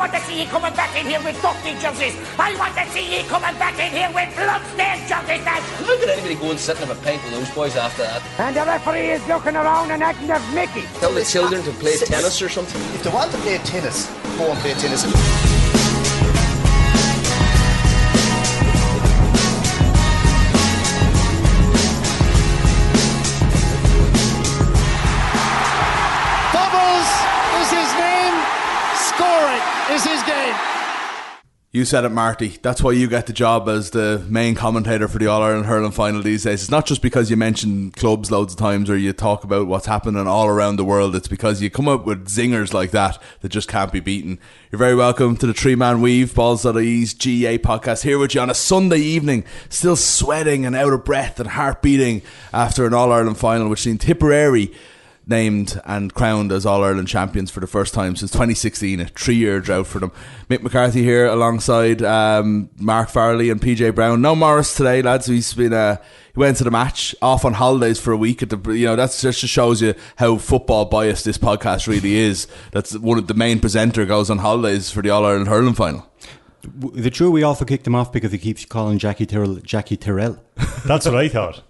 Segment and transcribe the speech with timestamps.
[0.00, 2.16] want to see you coming back in here with dirty jerseys.
[2.38, 5.66] I want to see you coming back in here with bloodstained jerseys, lads.
[5.76, 8.22] How could anybody go and sit and have a pint with those boys after that?
[8.38, 10.84] And the referee is looking around and acting of Mickey.
[11.00, 12.80] Tell the children to play tennis or something.
[12.96, 14.08] If they want to play tennis,
[14.38, 15.04] go and play tennis.
[31.72, 32.58] You said it, Marty.
[32.62, 35.92] That's why you get the job as the main commentator for the All Ireland hurling
[35.92, 36.62] final these days.
[36.62, 39.86] It's not just because you mention clubs loads of times or you talk about what's
[39.86, 41.14] happening all around the world.
[41.14, 44.40] It's because you come up with zingers like that that just can't be beaten.
[44.72, 48.50] You're very welcome to the Three Man Weave Balls.ie's GAA podcast here with you on
[48.50, 53.12] a Sunday evening, still sweating and out of breath and heart beating after an All
[53.12, 54.72] Ireland final, which seen Tipperary
[55.30, 59.36] named and crowned as All Ireland champions for the first time since 2016, a three
[59.36, 60.12] year drought for them.
[60.50, 64.20] Mick McCarthy here alongside um, Mark Farley and PJ Brown.
[64.20, 65.26] No Morris today, lads.
[65.26, 65.96] He's been uh,
[66.34, 68.42] he went to the match, off on holidays for a week.
[68.42, 72.46] At the you know that's just shows you how football biased this podcast really is.
[72.72, 76.06] That's one of the main presenter goes on holidays for the All Ireland hurling final.
[76.78, 79.96] W- The true we also kicked him off because he keeps calling Jackie Tyrrell Jackie
[79.96, 80.42] Tyrrell.
[80.84, 81.62] That's what I thought.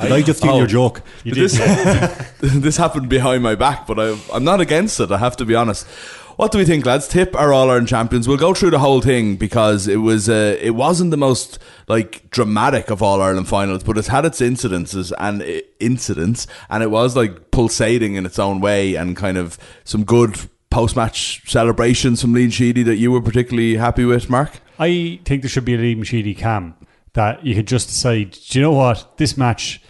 [0.00, 0.58] Did I just steal Oh.
[0.58, 1.02] your joke?
[1.24, 1.50] You But did.
[1.50, 5.10] this, this happened behind my back, but I, I'm not against it.
[5.10, 5.86] I have to be honest.
[6.36, 7.06] What do we think, lads?
[7.06, 8.26] Tip our All Ireland champions.
[8.26, 12.28] We'll go through the whole thing because it was uh, it wasn't the most like
[12.30, 16.90] dramatic of All Ireland finals, but it's had its incidences and i- incidents, and it
[16.90, 20.36] was like pulsating in its own way, and kind of some good
[20.70, 24.58] post match celebrations from Liam Sheedy that you were particularly happy with, Mark.
[24.76, 26.74] I think there should be a Liam Sheedy cam
[27.14, 29.16] that you could just decide, do you know what?
[29.16, 29.80] This match,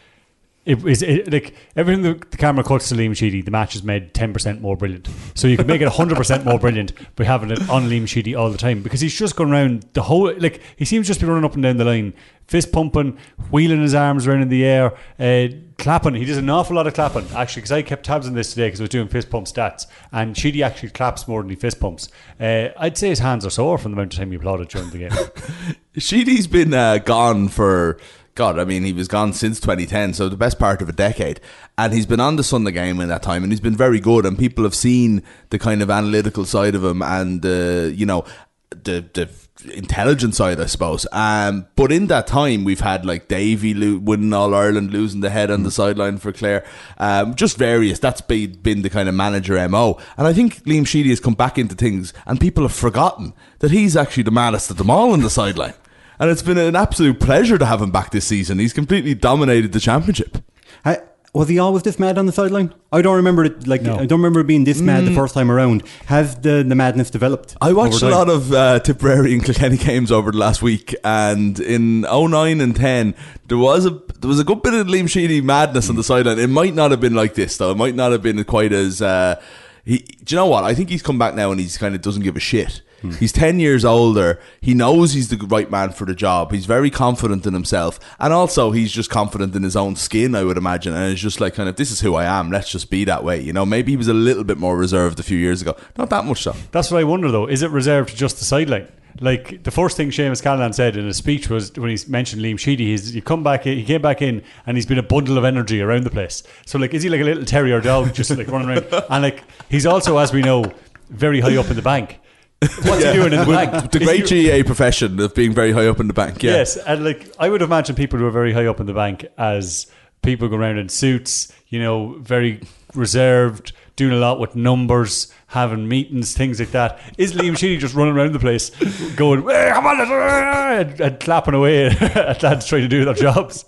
[0.64, 3.82] it is it, like everything the, the camera cuts to Liam Sheedy, the match is
[3.82, 5.08] made 10% more brilliant.
[5.34, 8.50] So you can make it 100% more brilliant by having it on Liam Sheedy all
[8.50, 11.30] the time because he's just going around the whole, like, he seems just to be
[11.30, 12.14] running up and down the line,
[12.46, 13.18] fist pumping,
[13.50, 16.14] wheeling his arms around in the air, uh, clapping.
[16.14, 18.68] He does an awful lot of clapping, actually, because I kept tabs on this today
[18.68, 21.78] because I was doing fist pump stats, and Sheedy actually claps more than he fist
[21.78, 22.08] pumps.
[22.40, 24.90] Uh, I'd say his hands are sore from the amount of time he applauded during
[24.90, 25.76] the game.
[25.98, 27.98] Sheedy's been uh, gone for
[28.34, 28.58] God.
[28.58, 31.40] I mean, he was gone since 2010, so the best part of a decade.
[31.78, 34.26] And he's been on the Sunday game in that time, and he's been very good.
[34.26, 38.24] And people have seen the kind of analytical side of him, and uh, you know,
[38.70, 39.28] the the
[39.72, 41.06] intelligent side, I suppose.
[41.12, 45.30] Um, but in that time, we've had like Davy lo- winning All Ireland, losing the
[45.30, 46.64] head on the sideline for Clare,
[46.98, 47.98] um, just various.
[47.98, 49.98] That's been, been the kind of manager mo.
[50.16, 53.70] And I think Liam Sheedy has come back into things, and people have forgotten that
[53.70, 55.74] he's actually the maddest of them all on the sideline.
[56.18, 58.58] And it's been an absolute pleasure to have him back this season.
[58.58, 60.38] He's completely dominated the championship.
[60.84, 60.98] I,
[61.34, 62.72] was he always this mad on the sideline?
[62.92, 63.66] I don't remember it.
[63.66, 63.96] Like No.
[63.96, 65.82] I don't remember being this mad the first time around.
[66.06, 67.56] Has the, the madness developed?
[67.60, 71.58] I watched a lot of uh, Tipperary and Kilkenny games over the last week, and
[71.58, 73.16] in 09 and 10,
[73.48, 76.38] there was a there was a good bit of Liam Sheedy madness on the sideline.
[76.38, 77.72] It might not have been like this, though.
[77.72, 79.02] It might not have been quite as.
[79.02, 79.40] Uh,
[79.84, 80.62] he, do you know what?
[80.64, 82.80] I think he's come back now and he's kind of doesn't give a shit.
[83.04, 83.10] Hmm.
[83.18, 84.40] He's 10 years older.
[84.60, 86.52] He knows he's the right man for the job.
[86.52, 88.00] He's very confident in himself.
[88.18, 90.94] And also, he's just confident in his own skin, I would imagine.
[90.94, 92.50] And it's just like, kind of, this is who I am.
[92.50, 93.40] Let's just be that way.
[93.40, 95.76] You know, maybe he was a little bit more reserved a few years ago.
[95.98, 96.56] Not that much, though.
[96.72, 97.46] That's what I wonder though.
[97.46, 98.88] Is it reserved to just the sideline?
[99.20, 102.58] Like the first thing Seamus Callanan said in his speech was when he mentioned Liam
[102.58, 105.38] Sheedy, he's you come back in, he came back in and he's been a bundle
[105.38, 106.42] of energy around the place.
[106.66, 108.86] So like is he like a little terrier dog just like running around?
[109.10, 110.64] And like he's also, as we know,
[111.10, 112.18] very high up in the bank.
[112.82, 113.90] What's he doing in the With bank?
[113.92, 116.42] the Is great he- GAA profession of being very high up in the bank.
[116.42, 116.52] Yeah.
[116.52, 119.26] Yes, and like I would imagine people who are very high up in the bank
[119.36, 119.86] as
[120.22, 122.60] people go around in suits, you know, very
[122.94, 127.00] reserved, doing a lot with numbers, having meetings, things like that.
[127.16, 128.70] Is Liam Sheedy just running around the place,
[129.14, 133.64] going, hey, come on, and, and clapping away at lads trying to do their jobs?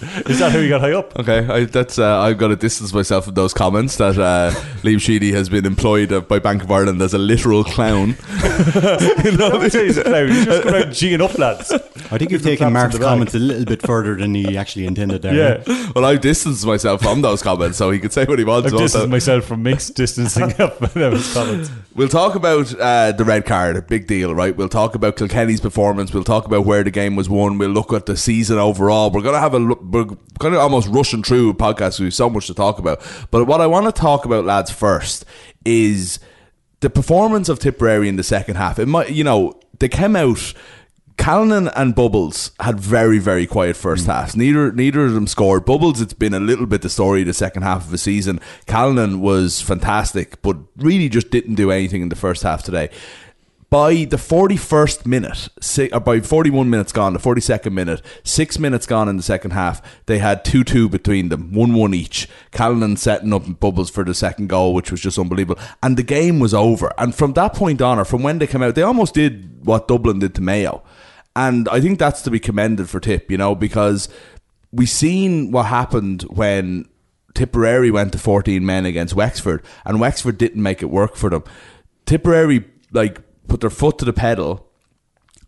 [0.00, 1.18] Is that how he got high up?
[1.18, 4.50] Okay, I, that's uh, I've got to distance myself from those comments that uh,
[4.82, 8.08] Liam Sheedy has been employed uh, by Bank of Ireland as a literal clown.
[9.24, 10.28] you know, I would say he's a clown.
[10.28, 11.72] He's just going around G'ing up lads.
[11.72, 13.08] I think you've taken Mark's in back.
[13.10, 15.34] comments a little bit further than he actually intended there.
[15.34, 15.92] Yeah.
[15.94, 18.72] well, I've distanced myself from those comments, so he could say what he wants.
[18.72, 21.70] I've distanced myself from mixed distancing up those comments.
[21.94, 24.56] We'll talk about uh, the red card, a big deal, right?
[24.56, 26.12] We'll talk about Kilkenny's performance.
[26.12, 27.58] We'll talk about where the game was won.
[27.58, 29.10] We'll look at the season overall.
[29.10, 29.82] We're gonna have a look.
[29.82, 30.06] We're
[30.38, 32.00] kind of almost rushing through a podcast.
[32.00, 33.02] We've so much to talk about.
[33.30, 35.24] But what I want to talk about, lads, first
[35.64, 36.20] is
[36.80, 38.78] the performance of Tipperary in the second half.
[38.78, 40.54] It might, you know, they came out.
[41.20, 44.14] Callanan and Bubbles had very, very quiet first mm.
[44.14, 44.34] halves.
[44.34, 45.66] Neither neither of them scored.
[45.66, 48.40] Bubbles, it's been a little bit the story the second half of the season.
[48.66, 52.88] Callanan was fantastic, but really just didn't do anything in the first half today.
[53.68, 55.48] By the 41st minute,
[55.92, 59.50] or uh, by 41 minutes gone, the 42nd minute, six minutes gone in the second
[59.52, 62.30] half, they had 2 2 between them, 1 1 each.
[62.50, 65.62] Callanan setting up bubbles for the second goal, which was just unbelievable.
[65.82, 66.94] And the game was over.
[66.96, 69.86] And from that point on, or from when they came out, they almost did what
[69.86, 70.82] Dublin did to Mayo.
[71.36, 74.08] And I think that's to be commended for Tip, you know, because
[74.72, 76.88] we've seen what happened when
[77.34, 81.44] Tipperary went to 14 men against Wexford, and Wexford didn't make it work for them.
[82.06, 84.66] Tipperary, like, put their foot to the pedal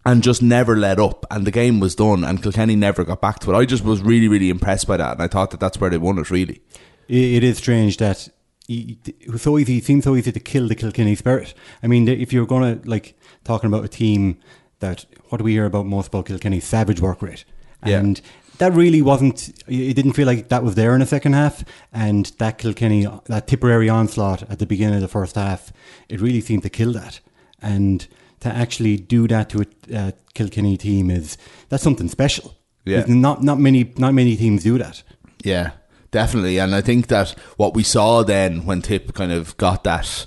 [0.05, 3.38] and just never let up, and the game was done, and Kilkenny never got back
[3.40, 3.56] to it.
[3.56, 5.99] I just was really, really impressed by that, and I thought that that's where they
[5.99, 6.61] won it, really.
[7.08, 8.28] It, is strange that
[8.69, 9.78] it was so easy.
[9.78, 11.55] It seems so easy to kill the Kilkenny spirit.
[11.82, 14.38] I mean, if you're to like talking about a team
[14.82, 17.44] that what do we hear about most about Kilkenny savage work rate,
[17.87, 17.99] Yeah.
[18.00, 18.20] and
[18.58, 19.49] that really wasn't.
[19.67, 23.46] It didn't feel like that was there in the second half, and that Kilkenny that
[23.46, 25.73] Tipperary onslaught at the beginning of the first half,
[26.08, 27.20] it really seemed to kill that,
[27.62, 28.06] and
[28.40, 31.38] to actually do that to a uh, Kilkenny team is
[31.70, 32.55] that's something special.
[32.85, 33.05] Yeah.
[33.08, 35.02] not not many not many teams do that.
[35.44, 35.70] Yeah,
[36.11, 36.58] definitely.
[36.58, 40.26] And I think that what we saw then when Tip kind of got that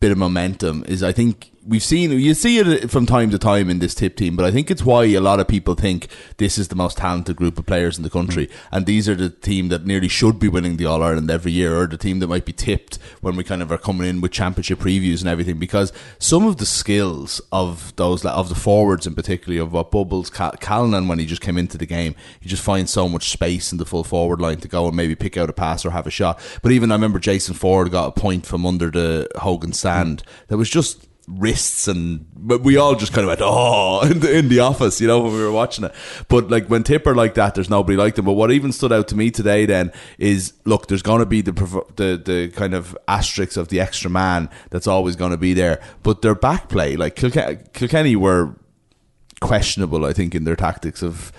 [0.00, 3.70] bit of momentum is I think we've seen you see it from time to time
[3.70, 6.58] in this Tip team, but I think it's why a lot of people think this
[6.58, 8.52] is the most talented group of players in the country, mm.
[8.72, 11.80] and these are the team that nearly should be winning the All Ireland every year,
[11.80, 14.32] or the team that might be tipped when we kind of are coming in with
[14.32, 19.14] championship previews and everything, because some of the skills of those of the forwards in
[19.14, 22.62] particularly of what Bubbles Cal- Callanan when he just came into the game, he just
[22.62, 25.50] finds so much space in the full forward line to go and maybe pick out
[25.50, 26.38] a pass or have a shot.
[26.62, 30.46] But even I remember Jason Forde got a point from under the Hogan stand mm.
[30.48, 34.48] that was just wrists and we all just kind of went oh in the, in
[34.48, 35.94] the office you know when we were watching it.
[36.28, 38.26] But like when Tipper like that there's nobody like them.
[38.26, 41.40] But what even stood out to me today then is look there's going to be
[41.40, 41.52] the,
[41.96, 45.80] the the kind of asterisks of the extra man that's always going to be there.
[46.02, 48.56] But their back play like Kilkenny, Kilkenny were
[49.40, 51.32] questionable I think in their tactics of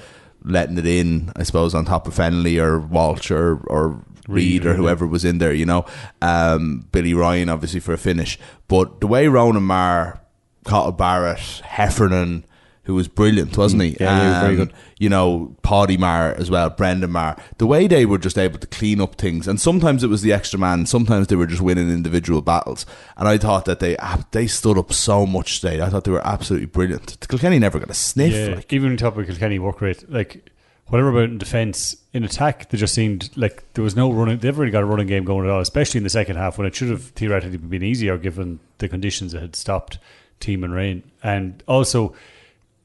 [0.44, 4.74] letting it in I suppose on top of Fennelly or Walsh or, or Reid or
[4.74, 5.86] whoever was in there, you know.
[6.22, 8.39] Um, Billy Ryan, obviously, for a finish.
[8.68, 10.19] But the way Ronan Maher,
[10.66, 12.45] Cathal Barrett, Heffernan,
[12.83, 13.92] who was brilliant, wasn't he?
[13.94, 14.74] Mm, Yeah, he was very Um, good.
[15.00, 17.36] You know, Paddy Maher as well, Brendan Maher.
[17.57, 20.31] The way they were just able to clean up things, and sometimes it was the
[20.31, 22.86] extra man, sometimes they were just winning individual battles.
[23.18, 23.98] And I thought that they
[24.31, 25.81] they stood up so much today.
[25.81, 27.18] I thought they were absolutely brilliant.
[27.27, 28.33] Kilkenny never got a sniff.
[28.33, 30.51] Yeah, Like, even on top of Kilkenny work rate, like
[30.88, 34.38] whatever about in defence, in attack, they just seemed like there was no running.
[34.38, 36.68] They've really got a running game going at all, especially in the second half when
[36.68, 39.98] it should have theoretically been easier given the conditions that had stopped
[40.40, 41.04] team and rain.
[41.24, 42.14] And also,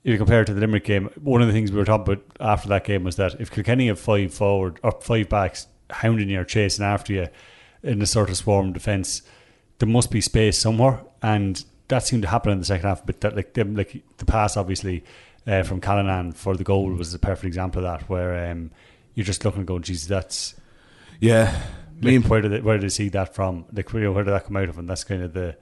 [0.03, 2.15] if you compare it to the Limerick game, one of the things we were talking
[2.15, 6.31] about after that game was that if Kilkenny have five forward or five backs hounding
[6.31, 7.29] you or chasing after you
[7.83, 9.23] in a sort of swarm defence,
[9.79, 13.05] there must be space somewhere, and that seemed to happen in the second half.
[13.05, 15.05] But that like them like the pass obviously
[15.47, 18.71] uh, from Callanan for the goal was a perfect example of that, where um,
[19.15, 20.55] you're just looking and going, "Geez, that's
[21.21, 21.63] yeah.
[22.01, 23.67] Me and like, where did they, where did they see that from?
[23.73, 25.57] Like where, where did that come out of?" And that's kind of the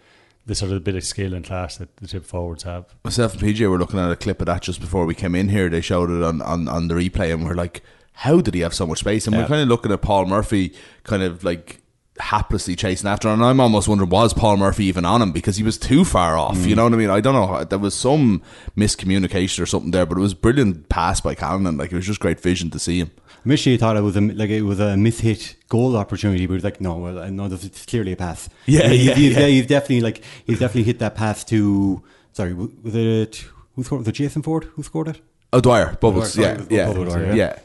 [0.47, 2.87] the sort of the bit of skill and class that the tip forwards have.
[3.05, 5.51] myself and PJ were looking at a clip of that just before we came in
[5.51, 5.69] here.
[5.69, 7.83] They showed it on, on, on the replay, and we're like,
[8.13, 9.27] how did he have so much space?
[9.27, 9.43] And Yeah.
[9.43, 10.73] we're kind of looking at Paul Murphy,
[11.05, 11.83] kind of like
[12.19, 13.29] haplessly chasing after.
[13.29, 13.35] him.
[13.41, 16.37] And I'm almost wondering, was Paul Murphy even on him because he was too far
[16.37, 16.57] off?
[16.59, 16.67] Mm.
[16.69, 17.11] You know what I mean?
[17.11, 17.65] I don't know.
[17.65, 18.43] There was some
[18.77, 21.77] miscommunication or something there, but it was brilliant pass by Callanan.
[21.77, 23.11] Like it was just great vision to see him.
[23.45, 26.57] Initially, I thought it was a like it was a mishit goal opportunity, but it
[26.57, 28.49] was like no, well, this it's clearly a pass.
[28.67, 29.47] Yeah, He- yeah, he's, yeah.
[29.47, 32.03] he's definitely like he's definitely hit that pass to.
[32.33, 33.45] Sorry, was it
[33.75, 34.01] who scored?
[34.01, 35.21] Was it Jason Forde who scored it?
[35.53, 37.35] Oh, Dwyer, Bubbles, Dwyer, yeah, sorry, yeah, yeah.
[37.35, 37.59] yeah.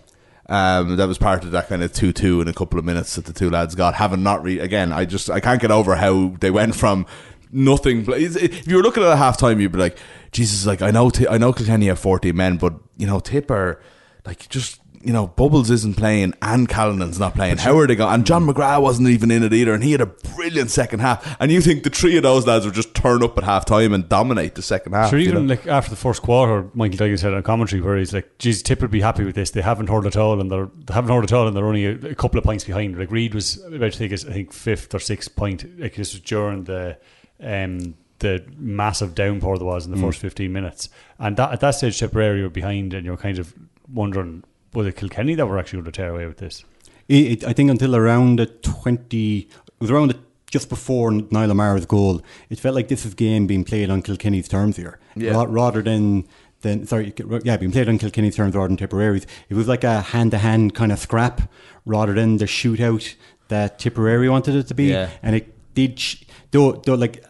[0.49, 3.25] Um, that was part of that kind of two-two in a couple of minutes that
[3.25, 3.93] the two lads got.
[3.95, 7.05] Having not re- again, I just I can't get over how they went from
[7.51, 8.05] nothing.
[8.09, 9.97] If you were looking at a half time, you'd be like,
[10.31, 13.81] Jesus, like I know, I know Kilkenny have fourteen men, but you know Tipper,
[14.25, 17.57] like just you know Bubbles isn't playing and Callanan's not playing.
[17.57, 18.13] How are they going?
[18.13, 21.35] And John McGrath wasn't even in it either, and he had a brilliant second half.
[21.39, 23.93] And you think the three of those lads would just turn up at half time
[23.93, 25.09] and dominate the second half?
[25.09, 25.53] Sure, you even know?
[25.53, 28.81] like after the first quarter, Michael Duignan said on commentary where he's like, "Geez, Tip
[28.81, 29.51] would be happy with this.
[29.51, 31.85] They haven't heard at all, and they're they haven't heard at all, and they're only
[31.85, 34.53] a, a couple of points behind." Like Reid was about to take his, I think,
[34.53, 35.79] fifth or sixth point.
[35.79, 36.97] Like this was during the
[37.41, 41.71] um, the massive downpour there was in the first fifteen minutes, and that at that
[41.71, 43.53] stage, Tipperary were behind, and you're kind of
[43.91, 44.43] wondering
[44.73, 46.63] was it Kilkenny that were actually going to tear away with this?
[47.07, 49.47] It, it, I think until around the twenty, it
[49.79, 50.17] was around the,
[50.49, 52.21] just before Niall O'Meara's goal.
[52.49, 55.31] It felt like this was game being played on Kilkenny's terms here, Yeah.
[55.33, 56.27] Ra- rather than.
[56.61, 57.13] Then sorry,
[57.43, 59.27] yeah, being played on Kilkenny's terms rather than Tipperary's.
[59.49, 61.51] It was like a hand-to-hand kind of scrap
[61.85, 63.15] rather than the shootout
[63.49, 64.85] that Tipperary wanted it to be.
[64.85, 65.09] Yeah.
[65.21, 67.21] And it did, sh- though, though, like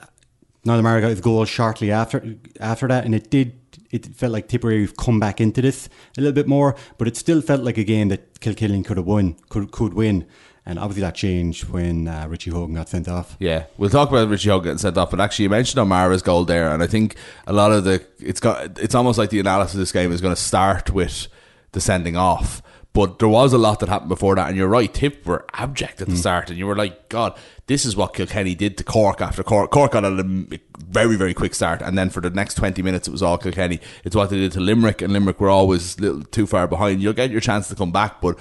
[0.63, 3.59] Northern got his goal shortly after after that, and it did.
[3.93, 7.15] It felt like Tipperary have come back into this a little bit more, but it
[7.15, 10.25] still felt like a game that Kilkillen could have won, could could win,
[10.65, 13.37] and obviously that changed when uh, Richie Hogan got sent off.
[13.39, 16.43] Yeah, we'll talk about Richie Hogan getting sent off, but actually you mentioned O'Meara's goal
[16.43, 19.75] there, and I think a lot of the it's got it's almost like the analysis
[19.75, 21.27] of this game is going to start with
[21.73, 22.63] the sending off.
[22.93, 24.93] But there was a lot that happened before that, and you're right.
[24.93, 27.35] Tip were abject at the start, and you were like, "God,
[27.65, 29.71] this is what Kilkenny did to Cork after Cork.
[29.71, 30.23] Cork got a
[30.89, 33.79] very, very quick start, and then for the next twenty minutes, it was all Kilkenny.
[34.03, 37.01] It's what they did to Limerick, and Limerick were always a little too far behind.
[37.01, 38.37] You'll get your chance to come back, but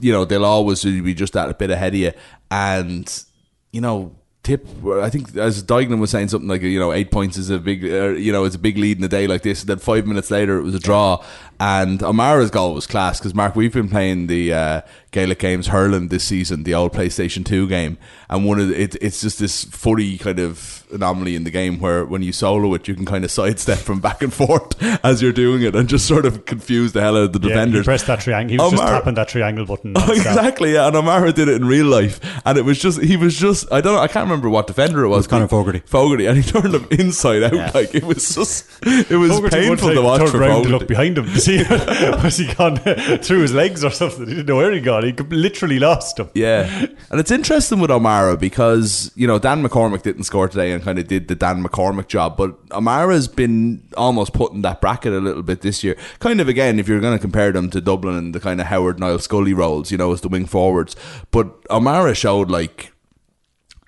[0.00, 2.12] you know they'll always be just that a bit ahead of you,
[2.50, 3.24] and
[3.72, 4.66] you know tip.
[4.86, 7.84] I think as Duignan was saying something like you know eight points is a big
[7.84, 9.60] uh, you know it's a big lead in a day like this.
[9.60, 11.24] And then five minutes later it was a draw,
[11.62, 14.80] and O'Meara's goal was class because Mark we've been playing the uh,
[15.12, 18.96] Gaelic games hurling this season, the old PlayStation Two game, and one of the, it,
[19.00, 22.86] it's just this funny kind of anomaly in the game where when you solo it
[22.86, 26.06] you can kind of sidestep from back and forth as you're doing it and just
[26.06, 27.84] sort of confuse the hell out of the Yeah, he defenders.
[27.86, 28.50] pressed that triangle.
[28.52, 29.94] He was just tapping that triangle button.
[30.02, 30.88] Oh, exactly, yeah.
[30.88, 33.80] And Amara did it in real life, and it was just he was just I
[33.80, 35.18] don't know I can't remember what defender it was.
[35.18, 35.78] was Conor but- Fogarty.
[35.86, 37.70] Fogarty, and he turned him inside out Yeah.
[37.72, 40.88] like it was just it was Fogarty painful time to watch for round to look
[40.88, 41.26] behind him
[41.58, 42.76] see was he gone
[43.18, 44.26] through his legs or something.
[44.26, 45.04] He didn't know where he gone.
[45.04, 46.28] He literally lost him.
[46.34, 50.82] Yeah, and it's interesting with O'Meara because you know Dan McCormack didn't score today and
[50.82, 55.12] kind of did the Dan McCormack job, but O'Meara's been almost put in that bracket
[55.12, 55.96] a little bit this year.
[56.18, 58.66] Kind of again, if you're going to compare them to Dublin and the kind of
[58.66, 60.96] Howard Niall Scully roles, you know, as the wing forwards,
[61.30, 62.92] but O'Mara showed like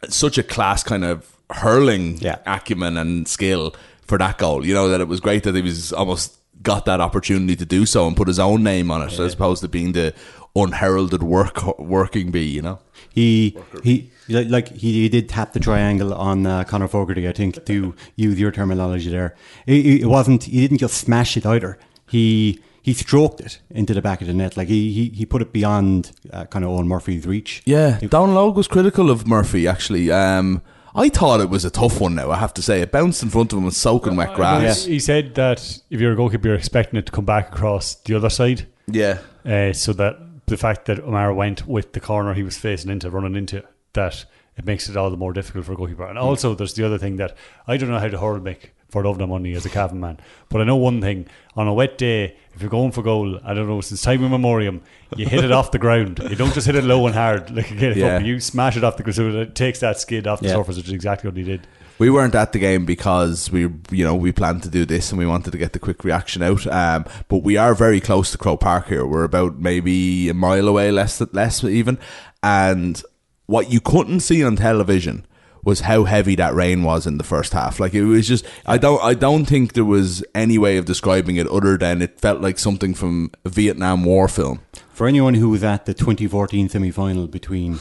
[0.09, 2.39] such a class kind of hurling Yeah.
[2.47, 3.75] acumen and skill
[4.07, 4.65] for that goal.
[4.67, 6.34] You know that it was great that he was almost
[6.65, 9.63] got that opportunity to do so and put his own name on it, as opposed
[9.63, 10.13] to being the
[10.57, 12.43] unheralded work working bee.
[12.43, 12.79] You know.
[13.11, 17.29] He he like he, he did tap the triangle on uh, Conor Fogarty.
[17.29, 20.45] I think to use your terminology there, it, it wasn't.
[20.45, 21.79] He didn't just smash it either.
[22.09, 24.57] He he stroked it into the back of the net.
[24.57, 27.63] Like he he, he put it beyond uh, kind of Eoin Murphy's reach.
[27.65, 29.69] Yeah, Donal Óg was critical of Murphy.
[29.69, 30.61] Actually, um,
[30.95, 32.15] I thought it was a tough one.
[32.15, 34.85] Now I have to say, it bounced in front of him with soaking wet grass.
[34.85, 38.15] He said that if you're a goalkeeper, you're expecting it to come back across the
[38.15, 38.67] other side.
[38.87, 42.91] Yeah, Uh, so that the fact that O'Meara went with the corner he was facing
[42.91, 43.63] into, running into,
[43.95, 44.25] that
[44.57, 46.07] it makes it all the more difficult for a goalkeeper.
[46.07, 47.37] And also, there's the other thing that
[47.67, 50.19] I don't know how to hurl make for love nor money as a Cavan man,
[50.49, 53.53] but I know one thing: on a wet day, if you're going for goal, I
[53.53, 54.81] don't know since time immemorial,
[55.17, 56.21] you hit it off the ground.
[56.31, 58.19] You don't just hit it low and hard like a Gaelic Yeah.
[58.21, 60.55] You smash it off the ground, so it takes that skid off the Yeah.
[60.55, 61.67] surface, which is exactly what he did.
[61.99, 65.19] we weren't at the game because we, you know, we planned to do this and
[65.19, 66.67] we wanted to get the quick reaction out.
[66.67, 69.05] Um, but we are very close to Croke Park here.
[69.07, 71.99] We're about maybe a mile away, less than less even.
[72.43, 73.01] And
[73.47, 75.25] what you couldn't see on television
[75.65, 77.81] was how heavy that rain was in the first half.
[77.81, 81.37] Like it was just, I don't, I don't think there was any way of describing
[81.37, 84.61] it other than it felt like something from a Vietnam War film.
[84.93, 87.81] For anyone who was at the 2014 semi final between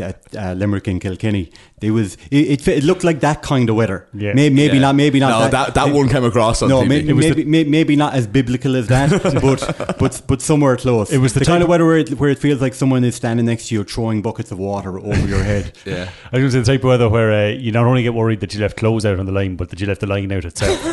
[0.00, 3.76] uh, uh, Limerick and Kilkenny, there was it, it, it looked like that kind of
[3.76, 4.08] weather.
[4.14, 4.32] Yeah.
[4.34, 4.80] May- maybe Yeah.
[4.82, 4.94] not.
[4.96, 5.28] Maybe not.
[5.44, 6.88] No, that- that one came across on no, TV.
[6.88, 9.10] Maybe, It was maybe, may- maybe not as biblical as that,
[9.42, 11.12] but but but somewhere close.
[11.12, 13.14] It was the the kind of weather where it, where it feels like someone is
[13.14, 15.72] standing next to you, throwing buckets of water over your head.
[15.84, 16.08] Yeah.
[16.32, 18.14] I was going to say the type of weather where uh, you not only get
[18.14, 20.32] worried that you left clothes out on the line, but that you left the line
[20.32, 20.80] out itself.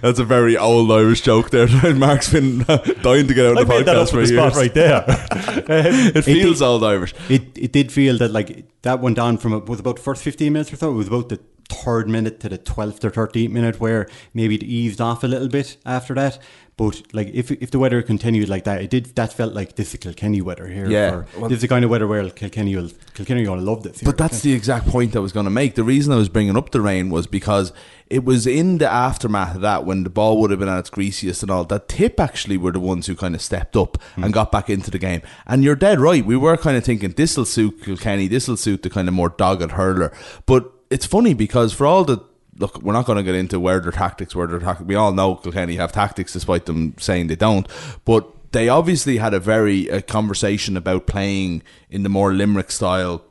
[0.00, 1.66] That's a very old Irish joke there.
[1.94, 2.58] Mark's been
[3.02, 4.34] dying to get out I of the made that up podcast for the years.
[4.52, 5.04] spot right there.
[5.08, 7.14] Um, It feels old Irish.
[7.28, 10.52] It it did feel that like that went on from was about the first fifteen
[10.52, 10.90] minutes or so.
[10.90, 14.62] It was about the third minute to the twelfth or thirteenth minute where maybe it
[14.62, 16.38] eased off a little bit after that.
[16.78, 19.92] But like if if the weather continued like that, it did that felt like this
[19.92, 20.88] is Kilkenny weather here.
[20.88, 21.10] Yeah.
[21.10, 24.00] or Well- this is the kind of weather where Kilkenny will Kilkenny will love this.
[24.00, 25.74] But that's the exact point I was going to make.
[25.74, 27.72] The reason I was bringing up the rain was because
[28.06, 30.88] it was in the aftermath of that when the ball would have been at its
[30.88, 31.64] greasiest and all.
[31.64, 34.32] That tip actually were the ones who kind of stepped up and mm.
[34.32, 35.22] got back into the game.
[35.48, 36.24] And you're dead right.
[36.24, 38.28] We were kind of thinking this will suit Kilkenny.
[38.28, 40.16] This will suit the kind of more dogged hurler.
[40.46, 42.18] But it's funny because for all the
[42.58, 44.46] look, we're not going to get into where their tactics were.
[44.46, 47.66] Their tac- we all know Kilkenny have tactics, despite them saying they don't.
[48.04, 53.24] But they obviously had a very conversation about playing in the more Limerick style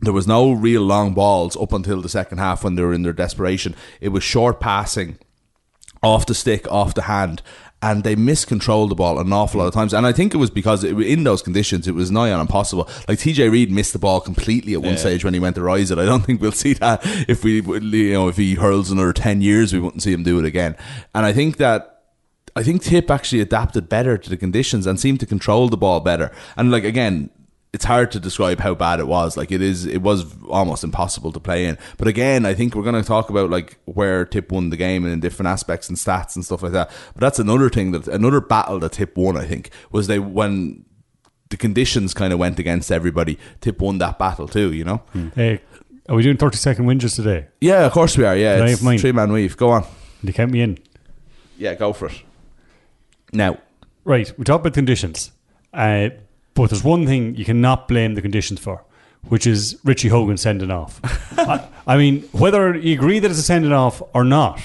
[0.00, 3.02] there was no real long balls up until the second half when they were in
[3.02, 3.74] their desperation.
[4.00, 5.18] It was short passing,
[6.02, 7.42] off the stick, off the hand,
[7.82, 9.92] and they miscontrolled the ball an awful lot of times.
[9.92, 12.88] And I think it was because it, in those conditions it was nigh on impossible.
[13.06, 15.90] Like TJ Reid missed the ball completely at one stage when he went to rise
[15.90, 15.98] it.
[15.98, 19.42] I don't think we'll see that if we, you know, if he hurls another ten
[19.42, 20.76] years, we wouldn't see him do it again.
[21.14, 21.96] And I think that
[22.56, 26.00] I think Tip actually adapted better to the conditions and seemed to control the ball
[26.00, 26.32] better.
[26.56, 27.28] And like again,
[27.76, 29.36] it's hard to describe how bad it was.
[29.36, 31.76] Like it is, it was almost impossible to play in.
[31.98, 35.04] But again, I think we're going to talk about like where Tip won the game
[35.04, 36.90] and in different aspects and stats and stuff like that.
[37.12, 39.36] But that's another thing that another battle that Tip won.
[39.36, 40.86] I think was they when
[41.50, 43.38] the conditions kind of went against everybody.
[43.60, 44.72] Tip won that battle too.
[44.72, 45.02] You know.
[45.34, 45.60] Hey,
[46.08, 47.48] are we doing 30 second whinges today?
[47.60, 48.34] Yeah, of course we are.
[48.34, 49.54] Yeah, it's three man weave.
[49.58, 49.84] Go on.
[50.24, 50.78] They count me in.
[51.58, 52.22] Yeah, go for it.
[53.34, 53.58] Now,
[54.06, 55.32] Right, we talk about conditions,
[55.74, 56.10] uh,
[56.56, 58.82] but there's one thing you cannot blame the conditions for,
[59.28, 61.00] which is Richie Hogan sending off.
[61.38, 64.60] I, I mean, whether you agree that it's a sending off or not,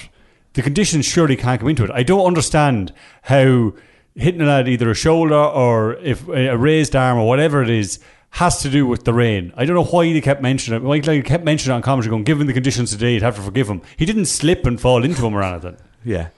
[0.54, 1.92] the conditions surely can't come into it.
[1.92, 2.94] I don't understand
[3.24, 3.74] how
[4.16, 8.00] hitting it at either a shoulder or if a raised arm or whatever it is
[8.32, 9.54] has to do with the rain.
[9.58, 10.86] I don't know why they kept mentioning it.
[10.86, 13.42] Why they kept mentioning it on commentary, going, given the conditions today, you'd have to
[13.42, 13.82] forgive him.
[13.98, 15.78] He didn't slip and fall into him or anything.
[16.06, 16.30] Yeah.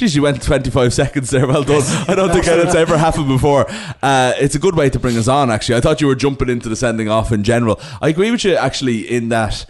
[0.00, 1.46] Geez, you went 25 seconds there.
[1.46, 1.82] Well done.
[2.08, 3.66] I don't think that's ever happened before.
[4.02, 5.76] Uh, it's a good way to bring us on, actually.
[5.76, 7.78] I thought you were jumping into the sending off in general.
[8.00, 9.66] I agree with you, actually, in that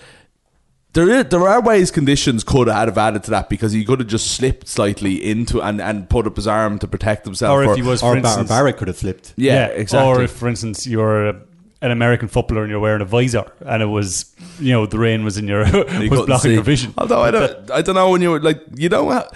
[0.93, 4.07] there is, there are ways conditions could have added to that because he could have
[4.09, 7.53] just slipped slightly into and, and put up his arm to protect himself.
[7.53, 9.35] Or if he was, for Or Bar- instance, Barrett could have slipped.
[9.37, 10.09] yeah, exactly.
[10.09, 11.29] Or if, for instance, you're
[11.83, 15.25] an American footballer and you're wearing a visor, and it was, you know, the rain
[15.25, 16.55] was in your You was couldn't blocking see.
[16.55, 16.95] your vision.
[16.97, 19.29] Although I don't, I don't know when you were like, you know, how-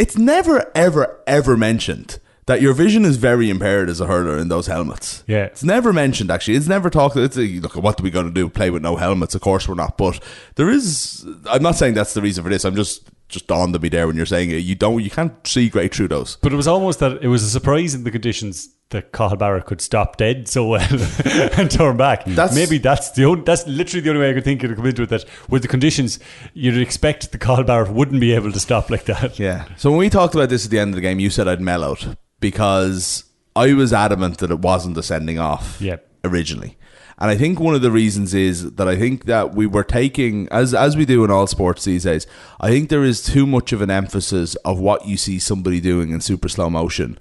[0.00, 4.48] it's never, ever, ever mentioned that your vision is very impaired as a hurler in
[4.48, 5.22] those helmets.
[5.26, 5.44] Yeah.
[5.44, 6.30] it's never mentioned.
[6.30, 7.16] Actually, it's never talked.
[7.16, 8.48] It's a, look, what are we going to do?
[8.48, 9.34] Play with no helmets?
[9.34, 9.98] Of course we're not.
[9.98, 10.20] But
[10.54, 11.26] there is.
[11.46, 12.64] I'm not saying that's the reason for this.
[12.64, 14.56] I'm just just dawned on me there when you're saying it.
[14.56, 15.02] You don't.
[15.02, 16.36] You can't see great through those.
[16.42, 19.66] But it was almost that it was a surprise in the conditions that Cathal Barrett
[19.66, 20.82] could stop dead so well
[21.56, 22.24] and turn back.
[22.24, 24.76] That's- Maybe that's the only, that's literally the only way I could think it could
[24.76, 25.10] come into it.
[25.10, 26.18] That with the conditions,
[26.54, 29.38] you'd expect the Cathal Barrett wouldn't be able to stop like that.
[29.38, 29.66] Yeah.
[29.76, 31.60] So when we talked about this at the end of the game, you said I'd
[31.60, 35.96] mellowed because I was adamant that it wasn't a sending off Yeah.
[36.24, 36.76] originally.
[37.20, 40.48] And I think one of the reasons is that I think that we were taking,
[40.50, 42.26] as as we do in all sports these days,
[42.60, 46.12] I think there is too much of an emphasis of what you see somebody doing
[46.12, 47.18] in super slow motion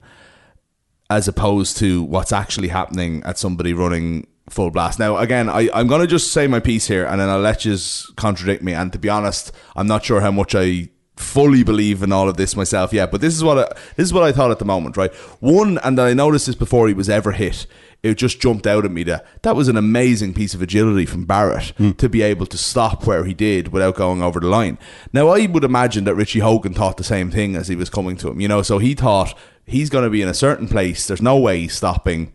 [1.10, 5.00] as opposed to what's actually happening at somebody running full blast.
[5.00, 7.66] Now, again, I, I'm going to just say my piece here and then I'll let
[7.66, 7.78] you
[8.16, 8.74] contradict me.
[8.74, 12.38] And to be honest, I'm not sure how much I fully believe in all of
[12.38, 14.66] this myself yet, but this is what I, this is what I thought at the
[14.66, 15.14] moment, right?
[15.42, 17.68] One, and that I noticed this before he was ever hit.
[18.02, 21.26] It just jumped out at me that that was an amazing piece of agility from
[21.26, 24.78] Barrett to be able to stop where he did without going over the line.
[25.12, 28.16] Now, I would imagine that Richie Hogan thought the same thing as he was coming
[28.18, 31.08] to him, you know, so he thought he's going to be in a certain place.
[31.08, 32.32] There's no way he's stopping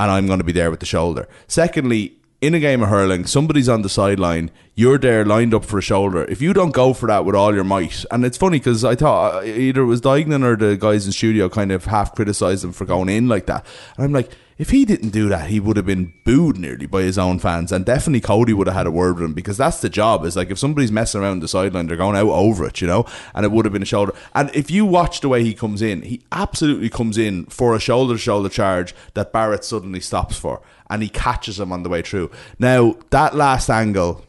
[0.00, 1.28] and I'm going to be there with the shoulder.
[1.46, 5.76] Secondly, in a game of hurling, somebody's on the sideline, you're there lined up for
[5.76, 6.24] a shoulder.
[6.24, 8.94] If you don't go for that with all your might, and it's funny because I
[8.94, 12.64] thought uh, either it was Duignan or the guys in studio kind of half criticised
[12.64, 13.66] him for going in like that.
[13.96, 14.30] And I'm like,
[14.60, 17.72] if he didn't do that, he would have been booed nearly by his own fans,
[17.72, 20.22] and definitely Cody would have had a word with him because that's the job.
[20.26, 23.06] Is like if somebody's messing around the sideline, they're going out over it, you know,
[23.34, 24.12] and it would have been a shoulder.
[24.34, 27.80] And if you watch the way he comes in, he absolutely comes in for a
[27.80, 31.88] shoulder to shoulder charge that Barrett suddenly stops for, and he catches him on the
[31.88, 32.30] way through.
[32.58, 34.26] Now that last angle.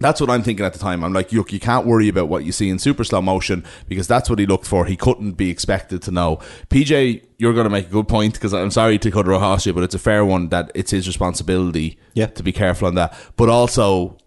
[0.00, 1.02] That's what I'm thinking at the time.
[1.02, 4.06] I'm like, look, you can't worry about what you see in super slow motion because
[4.06, 4.84] that's what he looked for.
[4.86, 6.36] He couldn't be expected to know.
[6.70, 9.66] PJ, you're going to make a good point because I'm sorry to cut it across
[9.66, 12.26] you, but it's a fair one that it's his responsibility Yeah.
[12.26, 13.12] to be careful on that.
[13.36, 14.18] But also,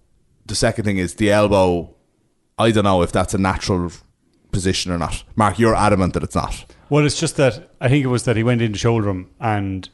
[0.46, 1.96] the second thing is the elbow.
[2.60, 3.92] I don't know if that's a natural
[4.52, 5.24] position or not.
[5.38, 6.66] Mark, you're adamant that it's not.
[6.90, 9.30] Well, it's just that I think it was that he went in to shoulder him,
[9.40, 9.88] and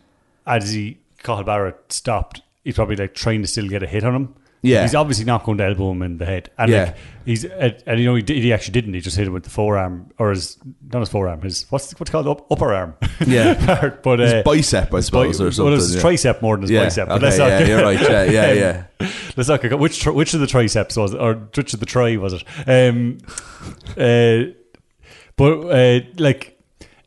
[0.47, 4.15] as he Cathal Barrett stopped, he's probably like trying to still get a hit on
[4.15, 4.35] him.
[4.61, 4.81] Yeah.
[4.81, 6.83] he's obviously not going to elbow him in the head, and Yeah.
[6.85, 8.93] like he's and, and, you know he, did, he actually didn't.
[8.93, 10.57] He just hit him with the forearm or his
[10.91, 12.95] not his forearm, his what's what's called up, upper arm.
[13.25, 13.95] Yeah.
[14.03, 15.65] but His uh, bicep, I suppose, bi- or something.
[15.65, 16.01] Well, it's his yeah.
[16.01, 17.07] tricep more than his Yeah, bicep.
[17.07, 18.51] But okay, let's yeah, you're right, yeah, yeah,
[18.99, 19.07] yeah.
[19.35, 22.33] Let's not which which of the triceps was it, or which of the try was
[22.33, 22.43] it?
[22.67, 23.19] Um,
[23.95, 24.51] uh,
[25.35, 26.59] but uh, like,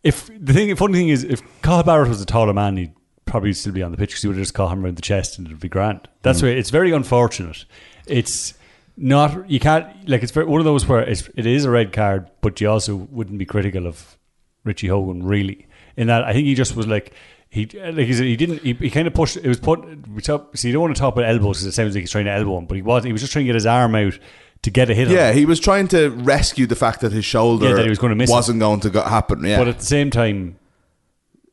[0.04, 2.94] if the thing, funny thing is, if Cathal Barrett was a taller man, he'd
[3.30, 5.02] probably still be on the pitch because he would have just caught him around the
[5.02, 6.08] chest and it'd be grand.
[6.22, 6.42] That's Mm.
[6.42, 7.64] why it's very unfortunate.
[8.06, 8.54] It's
[8.96, 11.92] not you can't like it's very, one of those where it's, it is a red
[11.92, 14.18] card, but you also wouldn't be critical of
[14.64, 15.66] Richie Hogan really.
[15.96, 17.12] In that, I think he just was like.
[17.52, 20.22] He like he, said, he didn't he, he kind of pushed it was put we
[20.22, 22.26] talk, so you don't want to talk about elbows because it sounds like he's trying
[22.26, 24.16] to elbow him but he was he was just trying to get his arm out
[24.62, 25.36] to get a hit Yeah, him.
[25.36, 28.14] he was trying to rescue the fact that his shoulder Yeah, that he was gonna
[28.14, 29.42] miss wasn't going to go, happen.
[29.42, 30.59] Yeah, But at the same time,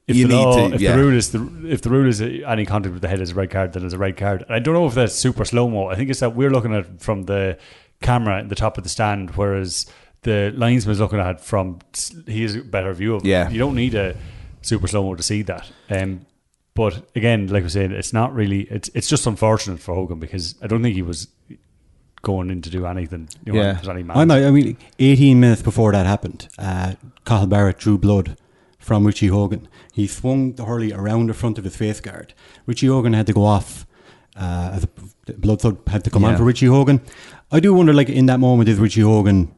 [0.08, 0.96] if You the need law, to- if yeah.
[0.96, 3.36] the rule is the if the rule is any contact with the head is a
[3.36, 4.44] red card, then it's a red card.
[4.44, 5.88] And I don't know if that's super slow mo.
[5.88, 7.58] I think it's that we're looking at it from the
[8.02, 9.86] camera at the top of the stand, whereas
[10.22, 11.80] the linesman's looking at it from
[12.26, 13.28] he has a better view of it.
[13.28, 13.50] Yeah.
[13.50, 14.16] You don't need a
[14.62, 15.70] super slow mo to see that.
[15.90, 16.22] Um,
[16.74, 18.62] But again, like I said, it's not really.
[18.70, 21.28] It's it's just unfortunate for Hogan because I don't think he was
[22.22, 23.30] going in to do anything.
[23.46, 23.74] You know, Yeah.
[23.74, 26.94] there's any I, know, I mean, 18 minutes before that happened, uh,
[27.26, 28.38] Cathal Barrett drew blood
[28.88, 29.68] from Richie Hogan.
[29.94, 32.34] He swung the hurley around the front of his face guard.
[32.66, 33.86] Richie Hogan had to go off.
[34.36, 34.80] Uh,
[35.26, 37.02] the blood flow had to come on for Richie Hogan.
[37.52, 39.54] I do wonder, like in that moment, is Richie Hogan?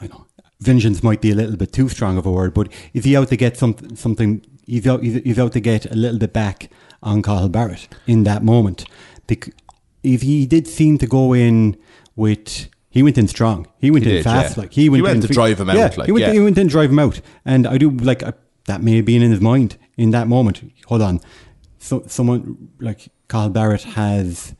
[0.00, 0.26] I know
[0.60, 3.28] vengeance might be a little bit too strong of a word, but is he out
[3.28, 4.44] to get some, something?
[4.66, 6.70] He's out, he's, he's out to get a little bit back
[7.02, 8.84] on Cathal Barrett in that moment.
[9.26, 9.50] Bec-
[10.04, 11.76] if he did seem to go in
[12.14, 13.66] with, he went in strong.
[13.78, 14.56] He went He in did, fast.
[14.56, 14.62] yeah.
[14.62, 16.32] Like he went, He went in to drive him out, Yeah, like, he went, yeah.
[16.32, 18.32] he went in to drive him out, and I do like uh,
[18.68, 20.62] that may have been in his mind in that moment.
[20.86, 21.20] Hold on,
[21.78, 24.54] so someone like Cathal Barrett has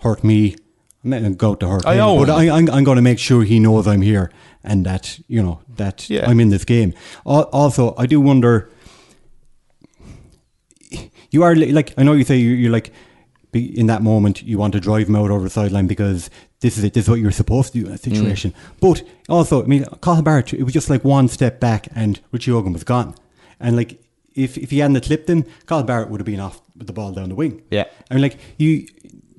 [0.00, 0.56] hurt me.
[1.04, 2.30] I'm not going to go to hurt I him, own but.
[2.30, 4.30] I, I'm, I'm going to make sure he knows I'm here
[4.62, 6.28] and that you know that Yeah.
[6.28, 6.94] I'm in this game.
[7.24, 8.70] Also, I do wonder.
[11.30, 12.92] You are like I know you say you're, you're like
[13.54, 16.30] in that moment you want to drive him out over the sideline because
[16.62, 16.94] this is it.
[16.94, 18.00] This is what you're supposed to do in a mm.
[18.00, 18.54] situation.
[18.80, 22.52] But also, I mean, Cathal Barrett, it was just like one step back and Richie
[22.52, 23.14] Hogan was gone.
[23.60, 24.00] And like
[24.34, 26.92] if if he hadn't have clipped him, Cathal Barrett would have been off with the
[26.92, 27.62] ball down the wing.
[27.70, 27.84] Yeah.
[28.10, 28.86] I mean, like you,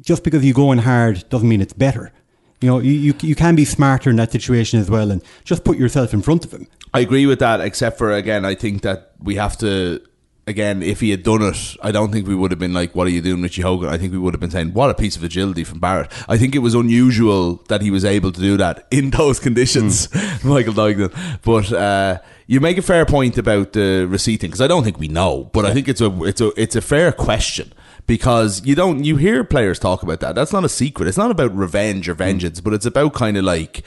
[0.02, 2.12] just because you go in hard doesn't mean it's better.
[2.62, 5.66] You know, you, you you can be smarter in that situation as well, and just
[5.66, 6.68] put yourself in front of him.
[6.94, 10.02] I agree with that, except for again, I think that we have to.
[10.46, 13.08] Again, if he had done it, I don't think we would have been like, "What
[13.08, 15.16] are you doing, Richie Hogan?" I think we would have been saying, "What a piece
[15.16, 18.58] of agility from Barrett." I think it was unusual that he was able to do
[18.58, 21.14] that in those conditions, Michael Duignan.
[21.44, 25.08] But uh, you make a fair point about the receipting because I don't think we
[25.08, 27.72] know, but I think it's a it's a it's a fair question
[28.06, 30.36] because you don't you hear players talk about that.
[30.36, 31.08] That's not a secret.
[31.08, 33.84] It's not about revenge or vengeance, but it's about kind of like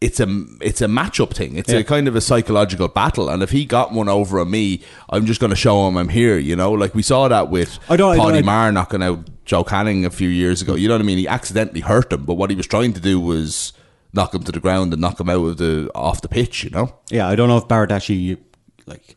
[0.00, 0.26] it's a
[0.60, 1.56] it's a matchup thing.
[1.56, 3.28] It's a kind of a psychological battle.
[3.30, 6.10] And if he got one over on me, I'm just going to show him I'm
[6.10, 6.36] here.
[6.38, 9.20] You know, like we saw that with I don't- I Paddy don't- Maher knocking out
[9.46, 10.74] Joe Canning a few years ago.
[10.74, 11.18] You know what I mean?
[11.18, 13.72] He accidentally hurt him, but what he was trying to do was
[14.12, 16.62] knock him to the ground and knock him out of the off the pitch.
[16.64, 16.94] You know?
[17.10, 18.36] Yeah, I don't know if Barrett actually
[18.86, 19.16] like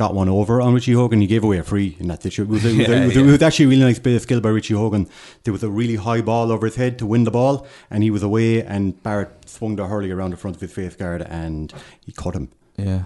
[0.00, 1.20] got one over on Richie Hogan.
[1.20, 2.46] He gave away a free in that situation.
[2.46, 4.40] It was, it was, it was, it was actually a really nice bit of skill
[4.40, 5.06] by Richie Hogan.
[5.44, 8.10] There was a really high ball over his head to win the ball, and he
[8.10, 8.62] was away.
[8.64, 12.34] And Barrett swung the hurley around the front of his face guard, and he caught
[12.34, 12.48] him.
[12.78, 13.02] Yeah.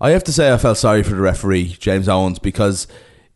[0.00, 2.86] I have to say, I felt sorry for the referee, James Owens, because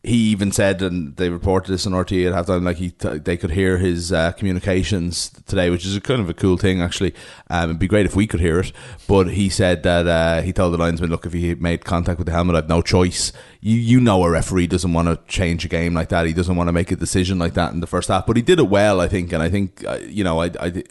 [0.05, 3.37] he even said, and they reported this on RT at halftime, like he t- they
[3.37, 7.15] could hear his uh, communications today, which is kind of a cool thing, actually.
[7.49, 8.73] Um, it'd be great if we could hear it.
[9.07, 12.27] But he said that uh, he told the linesman, look, if he made contact with
[12.27, 13.33] the helmet, I've no choice.
[13.61, 16.27] You, you know, a referee doesn't want to change a game like that.
[16.27, 18.27] He doesn't want to make a decision like that in the first half.
[18.27, 19.33] But he did it well, I think.
[19.33, 20.83] And I think, uh, you know, I, I,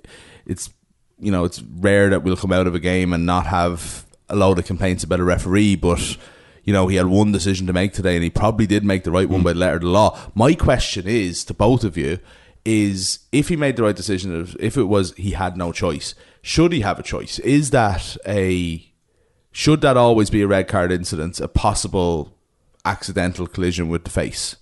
[0.45, 0.69] it's
[1.19, 4.36] you know, it's rare that we'll come out of a game and not have a
[4.36, 6.17] load of complaints about a referee, but
[6.63, 9.12] you know, he had one decision to make today and he probably did make the
[9.12, 9.45] right one hmm.
[9.45, 10.17] by the letter of the law.
[10.36, 12.19] My question is to both of you
[12.63, 16.71] is if he made the right decision, if it was he had no choice, should
[16.71, 17.39] he have a choice?
[17.39, 18.88] Is that a
[19.52, 22.38] should that always be a red card incident, a possible
[22.86, 24.56] accidental collision with the face?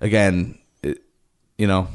[0.00, 1.02] Again, it,
[1.58, 1.88] you know,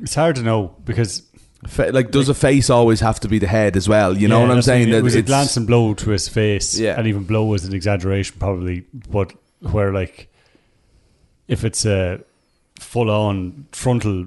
[0.00, 1.22] It's hard to know because
[1.66, 4.16] Fa- like, does a face always have to be the head as well?
[4.16, 4.84] You know Yeah, what I'm that's the saying?
[4.86, 4.94] thing.
[4.94, 6.98] It was a it's- glancing blow to his face, Yeah.
[6.98, 8.84] and even blow was an exaggeration, probably.
[9.10, 10.32] But where like,
[11.48, 12.20] if it's a
[12.78, 14.26] full-on frontal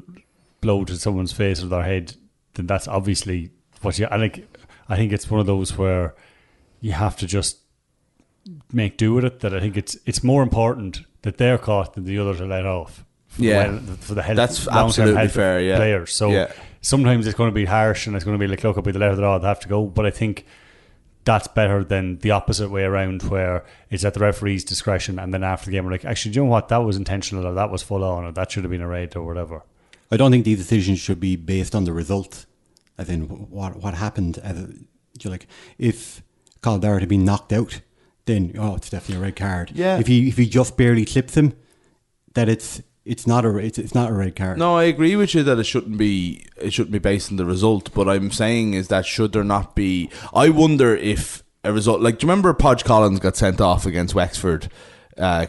[0.61, 2.15] blow to someone's face or their head,
[2.53, 3.49] then that's obviously
[3.81, 4.05] what you.
[4.11, 4.47] I like.
[4.87, 6.13] I think it's one of those where
[6.81, 7.57] you have to just
[8.71, 9.39] make do with it.
[9.39, 12.65] That I think it's it's more important that they're caught than the others are let
[12.65, 13.03] off.
[13.29, 13.67] For the Yeah.
[13.71, 15.75] well- for the health, That's long-term absolutely health of fair, yeah.
[15.77, 16.13] players.
[16.13, 16.51] So Yeah.
[16.83, 18.91] Sometimes it's going to be harsh and it's going to be like, look, it'll be
[18.91, 19.85] the letter of the law, they have to go.
[19.85, 20.45] But I think
[21.25, 25.43] that's better than the opposite way around, where it's at the referee's discretion, and then
[25.43, 26.67] after the game, we're like, actually, do you know what?
[26.67, 29.15] That was intentional, or that was full on, or that should have been a red,
[29.15, 29.63] or whatever.
[30.11, 32.45] I don't think these decisions should be based on the result,
[32.97, 34.37] as in what what happened.
[34.39, 34.67] As a,
[35.21, 36.21] you like, if
[36.61, 37.79] Cathal Barrett had been knocked out,
[38.25, 39.71] then oh, it's definitely a red card.
[39.73, 39.99] Yeah.
[39.99, 41.53] If he if he just barely clips him,
[42.33, 44.57] that it's it's not a it's, it's not a red card.
[44.57, 47.45] No, I agree with you that it shouldn't be it shouldn't be based on the
[47.45, 47.93] result.
[47.93, 50.09] But I'm saying is that should there not be?
[50.33, 54.15] I wonder if a result like do you remember Podge Collins got sent off against
[54.15, 54.69] Wexford.
[55.17, 55.45] Uh,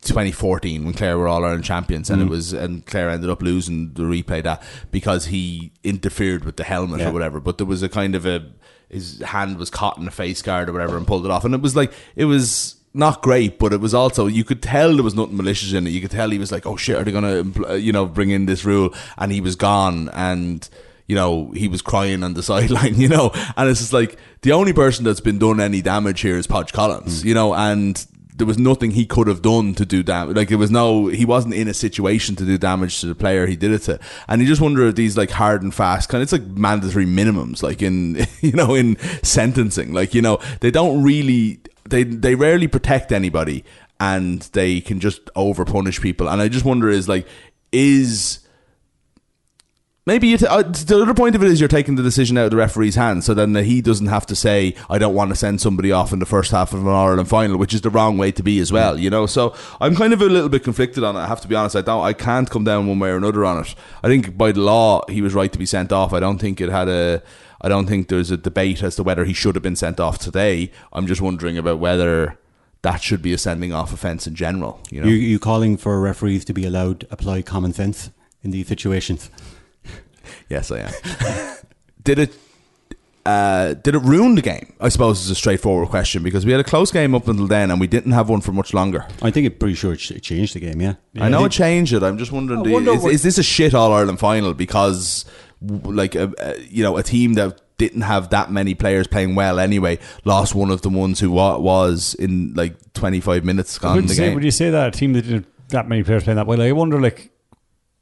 [0.00, 3.92] 2014 when Clare were all Ireland champions and it was and Clare ended up losing
[3.94, 7.10] the replay that because he interfered with the helmet Yeah.
[7.10, 8.50] or whatever but there was a kind of a
[8.88, 11.54] his hand was caught in a face guard or whatever and pulled it off and
[11.54, 15.02] it was like it was not great but it was also you could tell there
[15.02, 17.12] was nothing malicious in it you could tell he was like oh shit are they
[17.12, 20.68] gonna uh, you know bring in this rule and he was gone and
[21.06, 24.52] you know, he was crying on the sideline, you know, and it's just like the
[24.52, 27.26] only person that's been done any damage here is Podge Collins, mm.
[27.26, 30.36] you know, and there was nothing he could have done to do damage.
[30.36, 33.46] Like, it was no, he wasn't in a situation to do damage to the player
[33.46, 34.00] he did it to.
[34.26, 37.04] And you just wonder if these, like, hard and fast kind of, it's like mandatory
[37.04, 39.92] minimums, like in, you know, in sentencing.
[39.92, 41.60] Like, you know, they don't really,
[41.92, 43.64] they, they rarely protect anybody
[44.00, 46.28] and they can just over punish people.
[46.28, 47.26] And I just wonder is, like,
[47.70, 48.40] is,
[50.04, 52.46] Maybe you t- uh, the other point of it is you're taking the decision out
[52.46, 55.36] of the referee's hands, so then he doesn't have to say, "I don't want to
[55.36, 58.18] send somebody off in the first half of an Ireland final," which is the wrong
[58.18, 58.98] way to be as well.
[58.98, 61.20] You know, so I'm kind of a little bit conflicted on it.
[61.20, 61.76] I have to be honest.
[61.76, 62.02] I don't.
[62.02, 63.76] I can't come down one way or another on it.
[64.02, 66.12] I think by the law he was right to be sent off.
[66.12, 67.22] I don't think it had a.
[67.62, 70.18] I don't think there's a debate as to whether he should have been sent off
[70.18, 70.70] today.
[70.92, 72.38] I'm just wondering about whether
[72.82, 74.80] that should be a sending off offence in general.
[74.90, 78.10] You know, You, you calling for referees to be allowed to apply common sense
[78.42, 79.30] in these situations?
[80.48, 81.56] Yes, I am.
[82.04, 82.34] did it?
[83.24, 84.72] Uh, did it ruin the game?
[84.80, 87.70] I suppose is a straightforward question because we had a close game up until then,
[87.70, 89.06] and we didn't have one for much longer.
[89.22, 90.80] I think it pretty sure it changed the game.
[90.80, 92.02] Yeah, I know it changed it.
[92.02, 94.54] I'm just wondering: I do- wonder is, what- is this a shit All Ireland final
[94.54, 95.30] because, w-
[95.62, 99.58] like, a, a, you know, a team that didn't have that many players playing well
[99.58, 104.14] anyway lost one of the ones who was in like 25 minutes gone Would you,
[104.14, 106.46] say, would you say that a team that didn't have that many players playing that
[106.46, 106.62] well?
[106.62, 107.30] I wonder, like,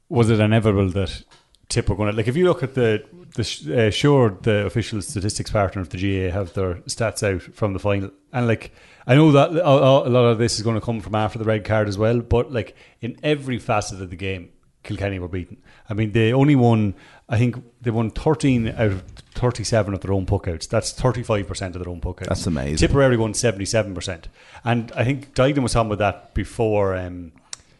[0.07, 1.23] was it inevitable that
[1.69, 2.27] Tip were going to like?
[2.27, 3.03] If you look at the
[3.35, 7.73] the uh, sure the official statistics partner of the GAA have their stats out from
[7.73, 8.73] the final, and like
[9.07, 11.45] I know that a a lot of this is going to come from after the
[11.45, 14.49] red card as well, but like in every facet of the game,
[14.83, 15.57] Kilkenny were beaten.
[15.89, 16.95] I mean, they only won.
[17.29, 19.03] I think they won thirteen out of
[19.35, 20.67] thirty-seven of their own puckouts.
[20.67, 22.27] That's thirty-five percent of their own puckouts.
[22.27, 22.77] That's amazing.
[22.77, 24.27] Tipperary won seventy-seven percent,
[24.63, 26.95] and I think Dylan was talking about that before.
[26.95, 27.31] Um,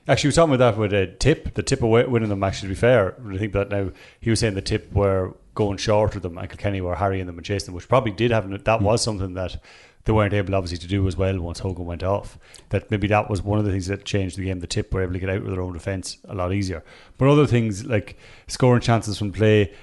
[0.07, 1.53] actually, he was talking about that with a tip.
[1.55, 2.43] The tip of wi- winning them.
[2.43, 5.77] Actually, to be fair, I think that now he was saying the tip were going
[5.77, 8.63] short of them, and Kilkenny were harrying them and chasing them, which probably did have
[8.63, 9.61] that was something that
[10.05, 12.37] they weren't able obviously to do as well once Hogan went off.
[12.69, 14.59] That maybe that was one of the things that changed the game.
[14.59, 16.83] The tip were able to get out with their own defence a lot easier.
[17.17, 19.73] But other things like scoring chances from play,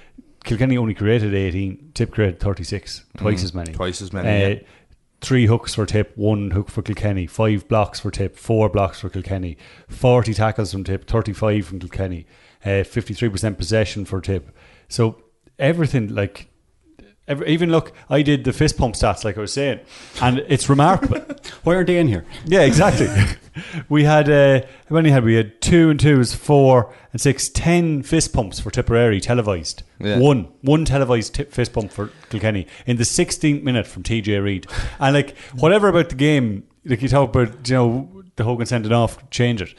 [0.43, 3.71] Kilkenny only created 18, Tip created 36, twice as many.
[3.71, 4.59] Mm, twice as many, Uh, yeah.
[5.21, 9.09] Three hooks for Tip, one hook for Kilkenny, five blocks for Tip, four blocks for
[9.09, 9.57] Kilkenny,
[9.89, 12.25] 40 tackles from Tip, 35 from Kilkenny,
[12.63, 14.49] uh, 53% possession for Tip.
[14.87, 15.21] So
[15.59, 16.47] everything, like,
[17.29, 19.79] every, even look, I did the fist pump stats, like I was saying,
[20.21, 21.21] and it's remarkable.
[21.63, 22.25] why aren't they in here?
[22.45, 23.07] Yeah, exactly.
[23.89, 25.35] we had uh, how many had we?
[25.35, 29.83] had two and twos, four and six, ten fist pumps for Tipperary televised.
[29.99, 30.17] Yeah.
[30.17, 34.67] One, one televised tip fist pump for Kilkenny in the 16th minute from TJ Reid.
[34.99, 38.85] And like whatever about the game, like you talk about, you know, the Hogan sent
[38.85, 39.73] it off, change it.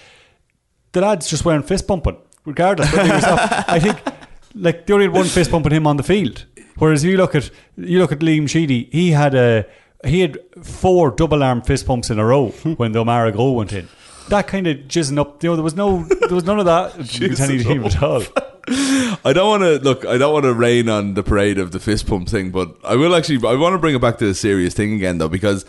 [0.93, 2.93] The lads just weren't fist pumping, regardless.
[2.93, 3.65] Whether he was off.
[3.69, 3.99] I think
[4.55, 6.45] like they only had one fist pumping him on the field.
[6.79, 9.67] Whereas you look at you look at Liam Sheedy, he had a
[10.05, 13.73] he had four double arm fist pumps in a row when the O'Meara goal went
[13.73, 13.89] in.
[14.29, 17.05] That kind of jizzing up, you know, there was no there was none of that
[17.09, 18.23] team at all.
[19.25, 20.05] I don't want to look.
[20.05, 22.97] I don't want to rain on the parade of the fist pump thing, but I
[22.97, 23.47] will actually.
[23.49, 25.65] I want to bring it back to the serious thing again, though, because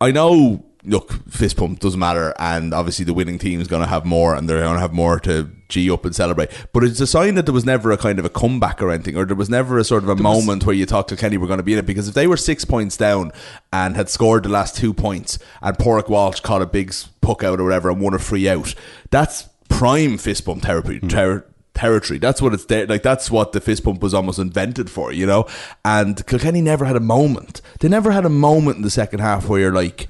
[0.00, 0.64] I know.
[0.86, 4.34] Look, fist pump doesn't matter, and obviously the winning team is going to have more,
[4.34, 6.50] and they're going to have more to g up and celebrate.
[6.72, 9.16] But it's a sign that there was never a kind of a comeback or anything,
[9.16, 11.58] or there was never a sort of a moment where you thought Kilkenny were going
[11.58, 11.86] to be in it.
[11.86, 13.32] Because if they were six points down
[13.72, 17.60] and had scored the last two points, and Pádraig Walsh caught a big puck out
[17.60, 18.74] or whatever and won a free out,
[19.10, 20.98] that's prime fist bump therapy.
[20.98, 21.08] Hmm.
[21.08, 21.46] ter-
[21.76, 22.18] territory.
[22.18, 22.86] That's what it's there.
[22.86, 25.46] Like that's what the fist pump was almost invented for, you know.
[25.84, 27.60] And Kilkenny never had a moment.
[27.80, 30.08] They never had a moment in the second half where you're like,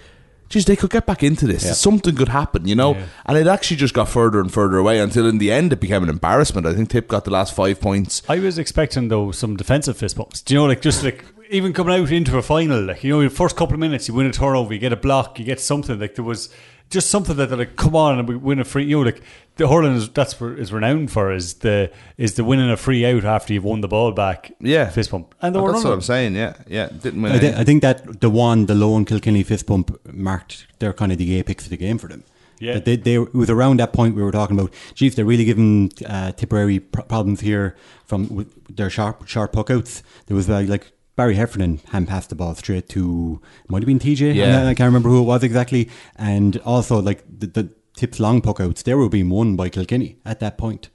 [0.49, 1.79] "Geez, they could get back into this.
[1.79, 2.97] Something could happen," you know.
[3.25, 6.03] And it actually just got further and further away until in the end it became
[6.03, 6.67] an embarrassment.
[6.67, 8.23] I think Tip got the last five points.
[8.29, 10.43] I was expecting though some defensive fist bumps.
[10.43, 13.21] Do you know, like just like even coming out into a final, like you know,
[13.21, 15.61] your first couple of minutes, you win a turnover, you get a block, you get
[15.61, 15.99] something.
[15.99, 16.49] Like there was
[16.91, 18.85] just something that they're like, come on, and we win a free.
[18.85, 19.23] You know, like
[19.57, 23.05] the hurling is that's for, is renowned for is the is the winning a free
[23.05, 24.53] out after you've won the ball back.
[24.61, 26.35] Yeah, fist bump, and there Oh, were that's none what I'm saying.
[26.35, 27.33] Yeah, yeah, didn't win.
[27.33, 27.57] I, thi- any.
[27.57, 31.37] I think that the one, the lone Kilkenny fist bump marked their kind of the
[31.39, 32.25] apex of the game for them.
[32.59, 32.75] Yeah.
[32.75, 35.27] That they, they, it was around that point we were talking about, gee, if they're
[35.27, 40.03] really giving uh, Tipperary pr- problems here from with their sharp sharp puckouts.
[40.27, 43.99] There was uh, like Barry Heffernan hand passed the ball straight to, might have been
[43.99, 44.35] TJ.
[44.35, 44.63] Yeah.
[44.63, 45.89] I, I can't remember who it was exactly.
[46.17, 50.19] And also, like the, the Tips long puck outs, they were being won by Kilkenny
[50.25, 50.91] at that point.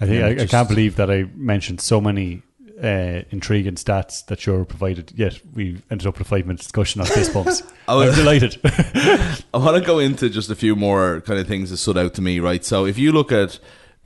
[0.00, 2.42] I think Yeah, I, I can't believe that I mentioned so many
[2.82, 5.12] uh, intriguing stats that you're provided.
[5.14, 7.62] Yet we ended up with a five minute discussion on fist bumps.
[7.86, 8.58] Oh, I'm delighted.
[8.64, 12.14] I want to go into just a few more kind of things that stood out
[12.14, 12.64] to me, right?
[12.64, 13.58] So if you look at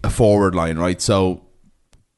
[0.02, 1.00] a forward line, right?
[1.00, 1.46] So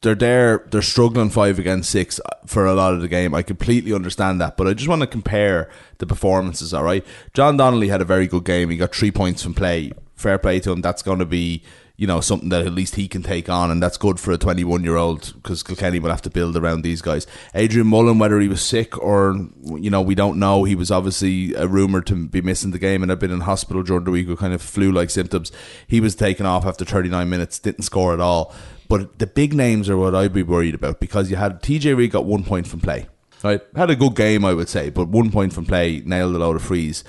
[0.03, 3.35] they're there, they're struggling five against six for a lot of the game.
[3.35, 6.73] I completely understand that, but I just want to compare the performances.
[6.73, 8.71] All right, John Donnelly had a very good game.
[8.71, 9.93] He got three points from play.
[10.15, 10.81] Fair play to him.
[10.81, 11.63] That's going to be
[12.01, 14.39] you know something that at least he can take on, and that's good for a
[14.39, 17.27] 21 year old because Kilkenny will have to build around these guys.
[17.55, 19.37] Adrian Mullen, whether he was sick or
[19.67, 23.03] you know we don't know, he was obviously a rumor to be missing the game
[23.03, 25.53] and had been in hospital during the week with kind of flu like symptoms.
[25.87, 28.55] He was taken off after 39 minutes, didn't score at all.
[28.91, 32.11] But the big names are what I'd be worried about because you had TJ Reid
[32.11, 33.07] got one point from play.
[33.45, 36.39] Right, had a good game, I would say, but one point from play, nailed a
[36.39, 37.05] load of frees.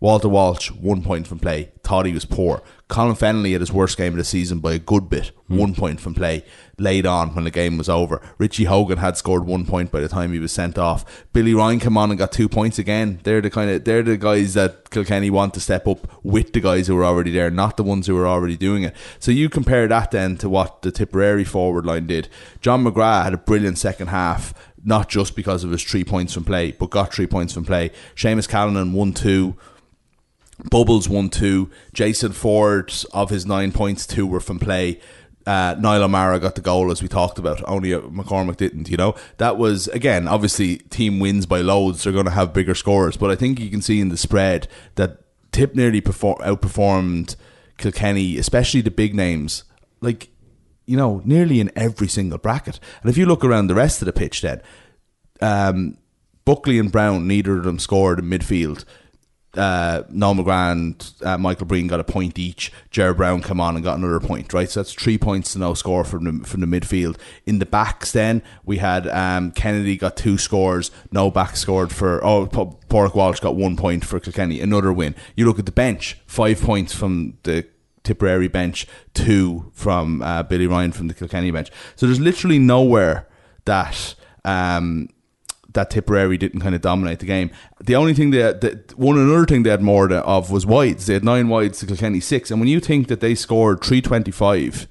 [0.00, 2.62] Walter Walsh, one point from play, thought he was poor.
[2.88, 5.58] Colin Fennelly had his worst game of the season by a good bit, hmm.
[5.58, 6.44] one point from play,
[6.78, 8.22] laid on when the game was over.
[8.38, 11.24] Richie Hogan had scored one point by the time he was sent off.
[11.32, 13.18] Billy Ryan came on and got two points again.
[13.24, 16.60] They're the kind of they're the guys that Kilkenny want to step up with the
[16.60, 18.94] guys who are already there, not the ones who are already doing it.
[19.18, 22.28] So you compare that then to what the Tipperary forward line did.
[22.60, 24.54] John McGrath had a brilliant second half
[24.86, 27.90] not just because of his three points from play, but got three points from play.
[28.14, 29.56] Seamus Callanan won two.
[30.70, 31.70] Bubbles won two.
[31.92, 35.00] Jason Forde of his nine points, two were from play.
[35.46, 37.62] Uh, Niall O'Meara got the goal as we talked about.
[37.68, 38.90] Only uh, McCormack didn't.
[38.90, 42.02] You know that was again obviously team wins by loads.
[42.02, 44.66] They're going to have bigger scores, but I think you can see in the spread
[44.96, 45.20] that
[45.52, 47.36] Tip nearly perform, outperformed
[47.78, 49.64] Kilkenny, especially the big names.
[50.00, 50.28] Like
[50.84, 52.78] you know, nearly in every single bracket.
[53.02, 54.62] And if you look around the rest of the pitch, then
[55.40, 55.98] um,
[56.44, 58.84] Buckley and Brown, neither of them scored in midfield.
[59.56, 62.72] Uh, Noel McGrath and uh, Michael Breen got a point each.
[62.90, 64.68] Jared Brown come on and got another point, right?
[64.68, 67.16] So that's three points to no score from the, from the midfield.
[67.46, 72.24] In the backs, then we had um, Kennedy got two scores, no back scored for.
[72.24, 75.14] Oh, Pádraig Walsh got one point for Kilkenny, another win.
[75.36, 77.66] You look at the bench, five points from the
[78.04, 81.70] Tipperary bench, two from uh, Billy Ryan from the Kilkenny bench.
[81.96, 83.28] So there's literally nowhere
[83.64, 84.14] that.
[84.44, 85.08] Um,
[85.76, 87.50] that Tipperary didn't kind of dominate the game.
[87.80, 91.06] The only thing they had, one another thing they had more of was wides.
[91.06, 94.02] They had nine wides to Kilkenny six, and when you think that they scored three
[94.02, 94.88] twenty five,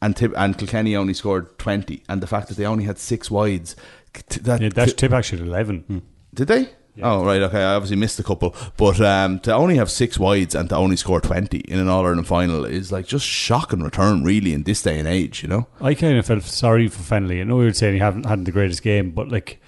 [0.00, 3.30] and Tip, and Kilkenny only scored twenty, and the fact that they only had six
[3.30, 3.76] wides,
[4.42, 6.02] that Yeah, that's Tip actually at 11.
[6.34, 6.70] did they?
[7.00, 7.62] Oh right, okay.
[7.62, 10.96] I obviously missed a couple, but um, to only have six wides and to only
[10.96, 14.82] score twenty in an All Ireland final is like just shocking return, really, in this
[14.82, 15.42] day and age.
[15.42, 17.40] You know, I kind of felt sorry for Fennelly.
[17.40, 19.58] I know we were saying he hadn't had the greatest game, but like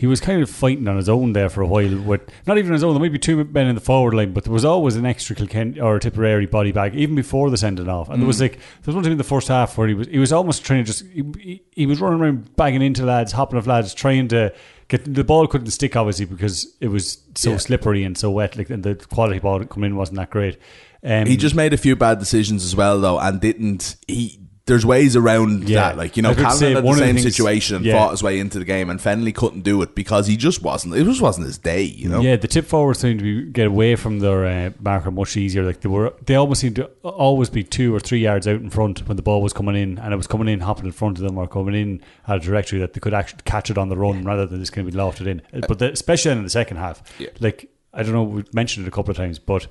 [0.00, 1.94] he was kind of fighting on his own there for a while.
[2.00, 4.44] With not even his own, there might be two men in the forward line, but
[4.44, 8.08] there was always an extra Kilkenny or Tipperary body bag even before the sending off.
[8.08, 10.06] And there was like there was one time in the first half where he was
[10.08, 13.32] he was almost trying to just he, he, he was running around banging into lads,
[13.32, 14.52] hopping off lads, trying to.
[14.88, 17.56] Get, the ball couldn't stick obviously because it was so Yeah.
[17.58, 18.56] slippery and so wet.
[18.56, 20.58] Like and the quality ball that come in wasn't that great.
[21.04, 24.40] Um, he just made a few bad decisions as well, though, and didn't he.
[24.70, 25.80] There's ways around Yeah.
[25.80, 27.22] that, like you know, I was about to say, Callan had the the same things-
[27.36, 27.98] situation and yeah.
[27.98, 30.94] fought his way into the game, and Fennelly couldn't do it because he just wasn't.
[30.94, 32.20] It just wasn't his day, you know.
[32.20, 35.62] Yeah, the tip forwards seemed to be get away from their uh, marker much easier.
[35.64, 38.70] Like they were, they almost seemed to always be two or three yards out in
[38.70, 41.18] front when the ball was coming in, and it was coming in, hopping in front
[41.18, 43.88] of them, or coming in at a trajectory that they could actually catch it on
[43.88, 45.42] the run rather than just kind of be lofted in.
[45.52, 47.28] Uh, But the, especially in the second half, Yeah.
[47.40, 49.66] like I don't know, we mentioned it a couple of times, but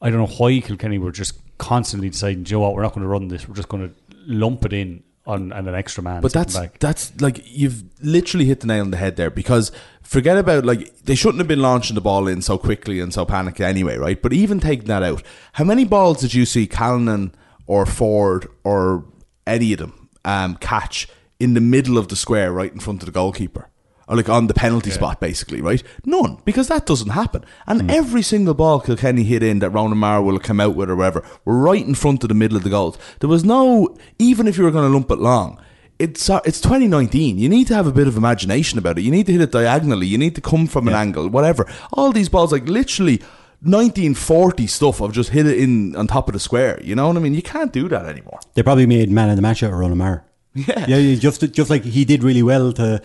[0.00, 2.94] I don't know why Kilkenny were just constantly deciding, "Do you know what, we're not
[2.94, 3.46] going to run this.
[3.46, 3.94] We're just going to
[4.26, 6.78] lump it in on, on an extra man." But that's back.
[6.78, 10.96] that's like you've literally hit the nail on the head there because forget about like
[11.04, 14.20] they shouldn't have been launching the ball in so quickly and so panicked anyway, right?
[14.20, 15.22] But even taking that out,
[15.54, 17.34] how many balls did you see Callanan
[17.66, 19.04] or Forde or
[19.46, 23.06] any of them um, catch in the middle of the square right in front of
[23.06, 23.69] the goalkeeper?
[24.10, 25.82] Or like on the penalty spot, basically, right?
[26.04, 27.44] None, because that doesn't happen.
[27.66, 27.90] And Hmm.
[27.90, 31.22] every single ball Kilkenny hit in that Ronan Maher will come out with or whatever
[31.44, 32.98] were right in front of the middle of the goals.
[33.20, 35.58] There was no, even if you were going to lump it long,
[36.00, 37.38] it's uh, it's 2019.
[37.38, 39.02] You need to have a bit of imagination about it.
[39.02, 40.06] You need to hit it diagonally.
[40.08, 41.70] You need to come from an angle, whatever.
[41.92, 43.20] All these balls, like literally
[43.62, 46.80] 1940 stuff of just hit it in on top of the square.
[46.82, 47.34] You know what I mean?
[47.34, 48.40] You can't do that anymore.
[48.54, 50.20] They probably made man of the match out of.
[50.52, 50.84] Yeah.
[50.88, 53.00] yeah, yeah, just just like he did really well to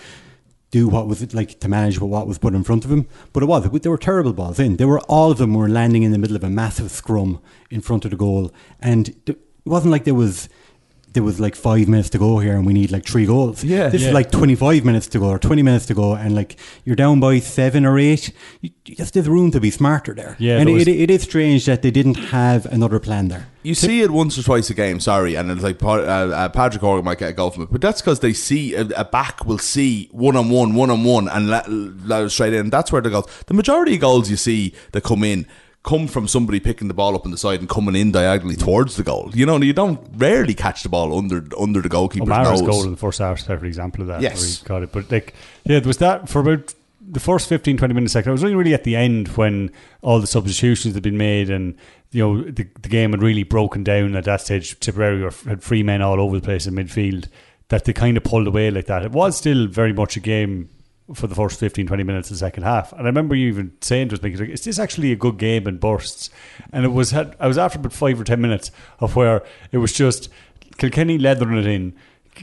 [0.75, 3.07] do what was it like to manage what was put in front of him.
[3.31, 4.75] But it was they were terrible balls in.
[4.75, 7.39] They were all of them were landing in the middle of a massive scrum
[7.71, 10.49] in front of the goal, and it wasn't like there was.
[11.15, 13.63] There was like five minutes to go here, and we need like three goals.
[13.63, 13.89] Yeah.
[13.89, 14.09] this Yeah.
[14.09, 17.19] is like twenty-five minutes to go or twenty minutes to go, and like you're down
[17.19, 18.31] by seven or eight.
[18.61, 20.35] You, you just there's room to be smarter there.
[20.37, 23.47] Yeah, and there was- it, it is strange that they didn't have another plan there.
[23.63, 26.81] You see it once or twice a game, sorry, and it's like uh, uh, Patrick
[26.81, 29.43] Horgan might get a goal from it, but that's because they see a, a back
[29.45, 32.69] will see one on one, one on one, and let, let it straight in.
[32.69, 33.25] That's where the goals.
[33.47, 35.47] The majority of goals you see that come in
[35.85, 38.97] come from somebody picking the ball up on the side and coming in diagonally towards
[38.97, 39.29] the goal.
[39.33, 42.69] You know, you don't rarely catch the ball under under the goalkeeper's O'Meara's nose.
[42.69, 44.21] goal in the first half is a perfect example of that.
[44.21, 44.61] Yes.
[44.63, 44.91] got it.
[44.91, 45.33] But like,
[45.63, 46.73] yeah, there was that for about
[47.07, 48.13] the first 15, 20 minutes.
[48.13, 49.71] Second, it was only really at the end when
[50.01, 51.77] all the substitutions had been made and
[52.11, 54.79] you know the, the game had really broken down at that stage.
[54.79, 57.27] Tipperary were, had free men all over the place in midfield
[57.69, 59.03] that they kind of pulled away like that.
[59.03, 60.69] It was still very much a game
[61.13, 62.91] for the first 15, 20 minutes of the second half.
[62.93, 65.67] And I remember you even saying to us, like, is this actually a good game
[65.67, 66.29] in bursts?
[66.73, 69.77] And it was, had, I was after about five or 10 minutes of where it
[69.77, 70.29] was just
[70.77, 71.93] Kilkenny leathering it in.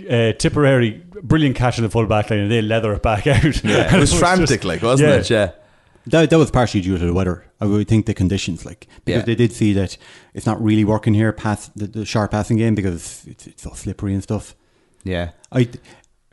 [0.08, 3.62] Uh, Tipperary, brilliant catch in the full back line, and they leather it back out.
[3.64, 5.28] Yeah, And it was frantic, like wasn't it?
[5.30, 5.50] Yeah.
[6.06, 7.44] That, that was partially due to the weather.
[7.60, 9.24] I would think the conditions, like because Yeah.
[9.26, 9.96] they did see that
[10.34, 13.72] it's not really working here past the, the sharp passing game because it's, it's so
[13.74, 14.54] slippery and stuff.
[15.04, 15.30] Yeah.
[15.52, 15.68] I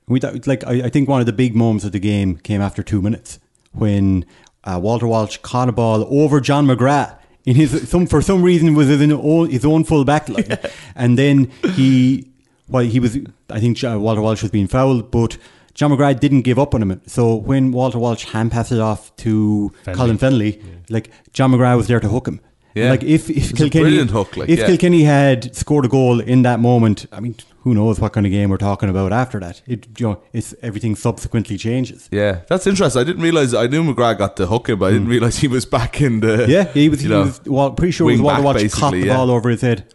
[0.10, 2.62] we thought- like I, I think one of the big moments of the game came
[2.62, 3.40] after two minutes
[3.72, 4.26] when
[4.66, 8.76] uh, Walter Walsh caught a ball over John McGrath in his some for some reason
[8.76, 9.10] was in
[9.50, 10.58] his own, full back line,
[10.96, 12.30] and then he
[12.68, 13.18] well he was
[13.50, 15.38] I think Walter Walsh was being fouled, but.
[15.76, 17.00] John McGrath didn't give up on him.
[17.06, 19.96] So when Walter Walsh hand passed it off to Fenley.
[19.96, 22.42] Colin Fennelly, like John McGrath was there to hook him.
[22.76, 22.92] Yeah.
[22.92, 24.68] Like if, if Kilkenny, brilliant hook, like, if yeah.
[24.68, 28.32] Kilkenny had scored a goal in that moment, I mean, who knows what kind of
[28.32, 29.62] game we're talking about after that?
[29.66, 32.08] It, you know, it's everything subsequently changes.
[32.12, 33.02] Yeah, that's interesting.
[33.02, 33.54] I didn't realize.
[33.54, 36.20] I knew McGrath got the hook in, but I didn't realize he was back in
[36.22, 36.46] the.
[36.50, 37.04] Yeah, he was.
[37.04, 39.16] you He know, was well, pretty sure he was back, caught basically, the yeah.
[39.18, 39.94] ball over his head.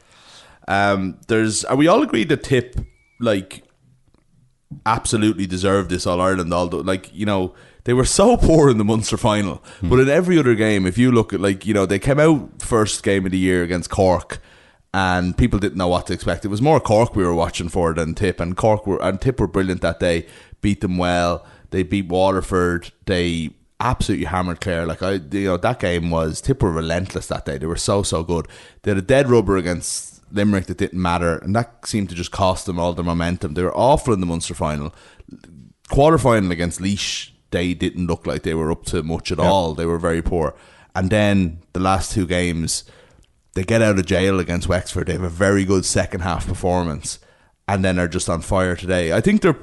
[0.69, 1.65] Um, there's.
[1.65, 2.77] Are we all agreed that Tip
[3.19, 3.65] like
[4.85, 6.53] absolutely deserved this All Ireland?
[6.53, 7.55] Although, like you know,
[7.85, 9.89] they were so poor in the Munster final, Hmm.
[9.91, 12.63] but in every other game, if you look at like you know, they came out
[12.63, 14.41] first game of the year against Cork.
[14.97, 16.45] And people didn't know what to expect.
[16.45, 19.41] It was more Cork we were watching for than Tip, and Cork were and Tip
[19.41, 20.25] were brilliant that day.
[20.61, 21.45] Beat them well.
[21.71, 22.93] They beat Waterford.
[23.07, 24.87] They absolutely hammered Clare.
[24.87, 27.59] Like I, you know, that game was Tip were relentless that day.
[27.59, 28.47] They were so so good.
[28.83, 32.31] They had a dead rubber against Limerick that didn't matter, and that seemed to just
[32.31, 33.55] cost them all their momentum.
[33.55, 34.95] They were awful in the Munster final.
[35.91, 39.75] Quarter final against Laois, they didn't look like they were up to much at all.
[39.75, 40.55] They were very poor.
[40.95, 42.85] And then the last two games,
[43.55, 45.07] they get out of jail against Wexford.
[45.07, 47.21] They have a very good second half performance,
[47.69, 49.13] and then are just on fire today.
[49.13, 49.59] I think they're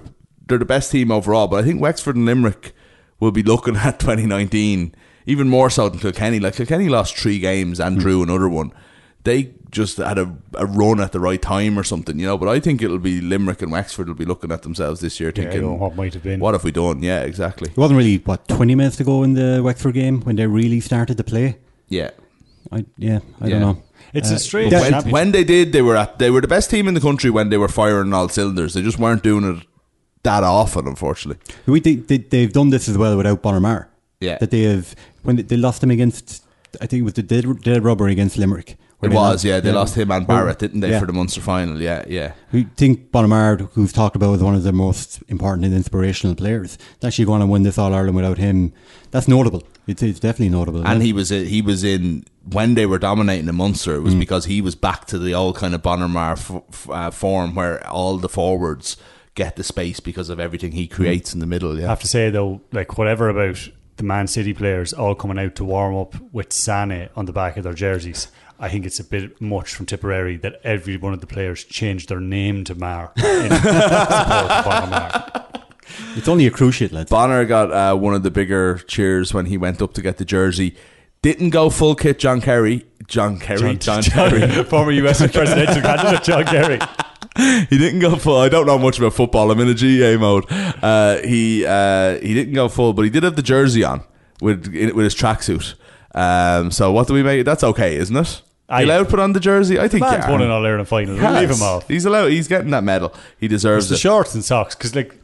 [0.47, 2.73] they're the best team overall, but I think Wexford and Limerick
[3.19, 6.39] will be looking at 2019 even more so than Kilkenny.
[6.39, 8.71] Like Kilkenny lost three games and drew another one.
[9.23, 12.37] They just had a, a run at the right time or something, you know.
[12.37, 15.31] But I think it'll be Limerick and Wexford will be looking at themselves this year,
[15.31, 16.39] thinking, you know, what might have been.
[16.39, 17.03] What have we done?
[17.03, 17.69] Yeah, exactly.
[17.69, 20.79] It wasn't really what twenty minutes to go in the Wexford game when they really
[20.79, 21.57] started to play.
[21.87, 22.11] Yeah.
[22.71, 23.51] I yeah, I Yeah.
[23.51, 23.83] don't know.
[24.13, 26.47] It's Uh, a strange But when, when they did, they were at they were the
[26.47, 28.73] best team in the country when they were firing on all cylinders.
[28.73, 29.65] They just weren't doing it
[30.23, 31.41] that often, unfortunately.
[31.65, 33.87] We they, they, they've done this as well without Bonner Maher.
[34.19, 34.37] Yeah.
[34.39, 36.43] that they have when they, they lost him against.
[36.79, 38.77] I think it was the dead, dead rubber against Limerick.
[39.01, 39.59] Where It was, lost- yeah.
[39.59, 40.99] They lost him and Barrett, didn't they, Yeah.
[40.99, 41.81] for the Munster final?
[41.81, 42.33] Yeah, yeah.
[42.51, 46.77] We think Bonamard, who's talked about as one of the most important and inspirational players,
[46.99, 48.73] is actually going to win this All Ireland without him.
[49.09, 49.63] That's notable.
[49.87, 50.87] It's, it's definitely notable.
[50.87, 53.95] And he was uh, he was in when they were dominating the Munster.
[53.95, 54.19] It was mm.
[54.19, 57.55] because he was back to the old kind of Bonner Maher f- f- uh, form
[57.55, 58.97] where all the forwards
[59.33, 60.91] get the space because of everything he mm.
[60.91, 61.79] creates in the middle.
[61.79, 61.87] Yeah.
[61.87, 65.55] I have to say though, like whatever about the Man City players all coming out
[65.55, 68.27] to warm up with Sane on the back of their jerseys.
[68.63, 72.09] I think it's a bit much from Tipperary that every one of the players changed
[72.09, 75.45] their name to Maher in support of Bonner Maher.
[76.15, 77.09] it's only a cruciate, lads.
[77.09, 80.25] Bonner got uh, one of the bigger cheers when he went up to get the
[80.25, 80.75] jersey.
[81.23, 82.19] Didn't go full kit.
[82.19, 84.63] John Kerry, John Kerry, John, Kerry.
[84.65, 86.79] former US presidential candidate John Kerry.
[87.67, 88.37] he didn't go full.
[88.37, 89.49] I don't know much about football.
[89.49, 90.45] I'm in a GAA mode.
[90.83, 94.03] Uh, he uh, he didn't go full, but he did have the jersey on
[94.39, 95.73] with with his tracksuit.
[96.13, 97.43] Um, so what do we make?
[97.43, 98.41] That's okay, isn't it?
[98.71, 99.79] I- He allowed to put on the jersey.
[99.79, 100.31] I think Man's yeah.
[100.31, 101.15] won an All Ireland final.
[101.15, 101.87] He We'll leave him off.
[101.87, 102.27] He's allowed.
[102.31, 103.13] He's getting that medal.
[103.39, 104.11] He deserves It's the it.
[104.11, 105.15] shorts and socks because like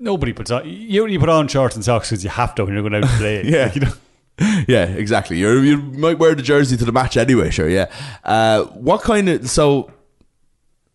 [0.00, 0.62] nobody puts on.
[0.68, 3.08] You only put on shorts and socks because you have to when you're going out
[3.08, 3.42] to play.
[3.48, 3.64] Yeah.
[3.66, 3.92] Like, you know.
[4.66, 5.38] yeah, exactly.
[5.38, 7.50] You you might wear the jersey to the match anyway.
[7.50, 7.92] Sure, yeah.
[8.24, 9.92] Uh, what kind of so?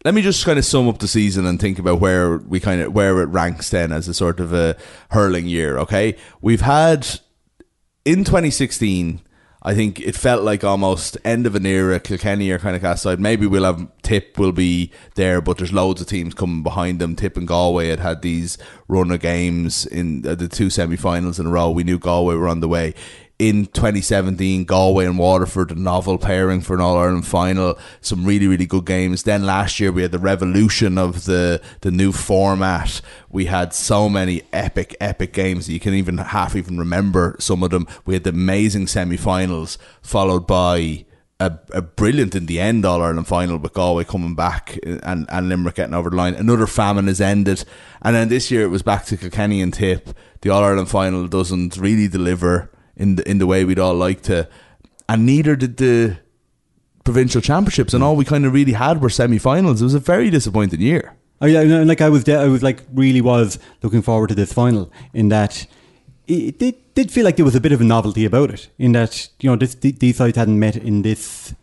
[0.03, 2.82] Let me just kind of sum up the season and think about where we kind
[2.82, 4.75] of where it ranks then as a sort of a
[5.11, 5.78] hurling year.
[5.80, 7.07] Okay, we've had
[8.05, 9.21] in 2016.
[9.64, 11.99] I think it felt like almost end of an era.
[11.99, 13.20] Kilkenny are kind of cast aside.
[13.20, 17.16] Maybe we'll have Tip will be there, but there's loads of teams coming behind them.
[17.16, 21.47] Tip and Galway had had these run of games in uh, the two semi-finals in
[21.47, 21.72] a row.
[21.72, 22.93] We knew Galway were on the way.
[23.39, 27.77] In 2017, Galway and Waterford, a novel pairing for an All Ireland final.
[28.01, 29.23] Some really, really good games.
[29.23, 32.99] Then last year we had the revolution of the the new format.
[33.29, 37.61] We had so many epic, epic games that you can even half even remember some
[37.61, 37.88] of them.
[38.05, 41.05] We had the amazing semi-finals, followed by
[41.39, 45.49] a, a brilliant in the end All Ireland final with Galway coming back and, and
[45.49, 46.33] Limerick getting over the line.
[46.33, 47.63] Another famine has ended,
[48.01, 50.09] and then this year it was back to Kilkenny and Tip.
[50.41, 54.22] The All Ireland final doesn't really deliver in the, in the way we'd all like
[54.24, 54.48] to,
[55.08, 56.18] and neither did the
[57.04, 57.93] provincial championships.
[57.93, 58.06] And mm.
[58.06, 59.82] all we kind of really had were semi-finals.
[59.82, 61.16] It was a very disappointing year.
[61.39, 64.36] Oh yeah, no, like I was, de- I was like really was looking forward to
[64.36, 65.68] this final in that
[66.28, 68.70] it did, did feel like there was a bit of a novelty about it.
[68.78, 71.54] In that you know this these sides hadn't met in this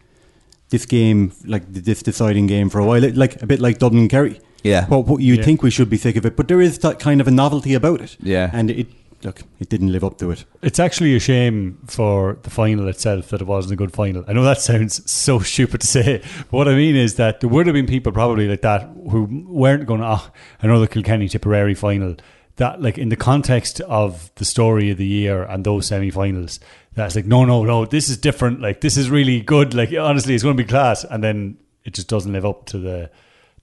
[0.70, 4.40] this game like this deciding game for a while, like a bit like Dublin Kerry.
[4.62, 4.86] Yeah.
[4.88, 5.42] Well, what you Yeah.
[5.42, 7.74] think we should be sick of it, but there is that kind of a novelty
[7.74, 8.16] about it.
[8.20, 8.50] Yeah.
[8.52, 8.86] and it
[9.24, 10.44] look it didn't live up to it.
[10.62, 14.24] It's actually a shame for the final itself that it wasn't a good final.
[14.28, 17.50] I know that sounds so stupid to say, but what I mean is that there
[17.50, 20.30] would have been people probably like that who weren't going oh, ah,
[20.62, 22.16] I know the Kilkenny Tipperary final,
[22.56, 26.60] that like in the context of the story of the year and those semi finals,
[26.94, 28.60] that's like, no, no, no, this is different.
[28.60, 29.74] Like, this is really good.
[29.74, 31.04] Like, honestly, it's going to be class.
[31.04, 33.10] And then it just doesn't live up to the,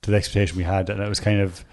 [0.02, 0.90] to the expectation we had.
[0.90, 1.64] And it was kind of,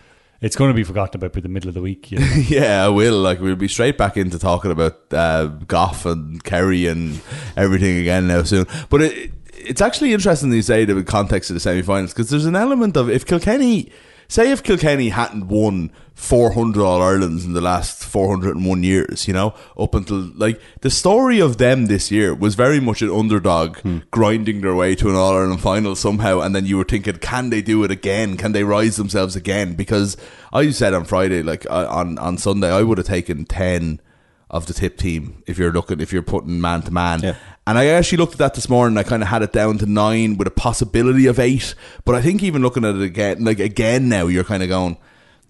[0.42, 2.12] it's going to be forgotten about by the middle of the week.
[2.12, 2.26] You know?
[2.48, 3.20] yeah, I will.
[3.20, 7.22] Like we'll be straight back into talking about uh, Gough and Kerry and
[7.58, 8.66] everything again now soon.
[8.90, 12.46] But it, it's actually interesting that you say the context of the semi-finals because there's
[12.46, 13.92] an element of if Kilkenny,
[14.30, 19.54] say if Kilkenny hadn't won 400 All Irelands in the last 401 years, you know,
[19.78, 23.80] up until like the story of them this year was very much an underdog
[24.12, 27.50] grinding their way to an All Ireland final somehow, and then you were thinking, can
[27.50, 28.38] they do it again?
[28.38, 29.74] Can they rise themselves again?
[29.76, 30.16] Because
[30.54, 34.00] I said on Friday, like uh, on on Sunday, I would have taken 10
[34.52, 37.22] of the tip team if you're looking if you're putting man to man.
[37.70, 38.98] And I actually looked at that this morning.
[38.98, 41.76] I kind of had it down to nine with a possibility of eight.
[42.04, 44.98] But I think even looking at it again, like again now, you're kind of going,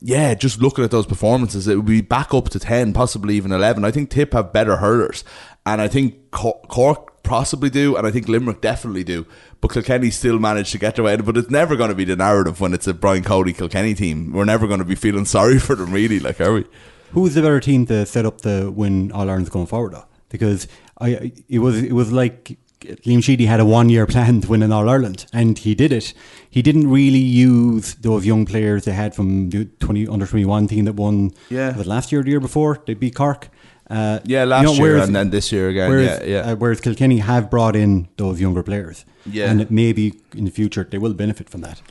[0.01, 3.53] yeah, just looking at those performances, it would be back up to ten, possibly even
[3.53, 3.85] eleven.
[3.85, 5.23] I think Tip have better hurlers,
[5.65, 9.25] and I think Cork possibly do, and I think Limerick definitely do.
[9.61, 11.15] But Kilkenny still managed to get their way.
[11.15, 14.33] But it's never going to be the narrative when it's a Brian Cody Kilkenny team.
[14.33, 16.19] We're never going to be feeling sorry for them, really.
[16.19, 16.65] Like, are we?
[17.13, 20.05] Who's the better team to set up the win All Ireland's going forward though?
[20.27, 20.67] Because
[20.99, 22.57] I it was it was like
[23.05, 25.91] Liam Sheedy had a one year plan to win an All Ireland and he did
[25.91, 26.13] it.
[26.49, 30.67] He didn't really use those young players they had from the twenty under twenty one
[30.67, 31.71] team that won Yeah.
[31.77, 33.49] was it last year or the year before they beat Cork.
[33.89, 35.89] Uh, Yeah, last year and then this year again.
[35.89, 36.51] Whereas, Yeah, yeah.
[36.51, 39.49] Uh, whereas Kilkenny have brought in those younger players, Yeah.
[39.49, 41.81] and maybe in the future they will benefit from that.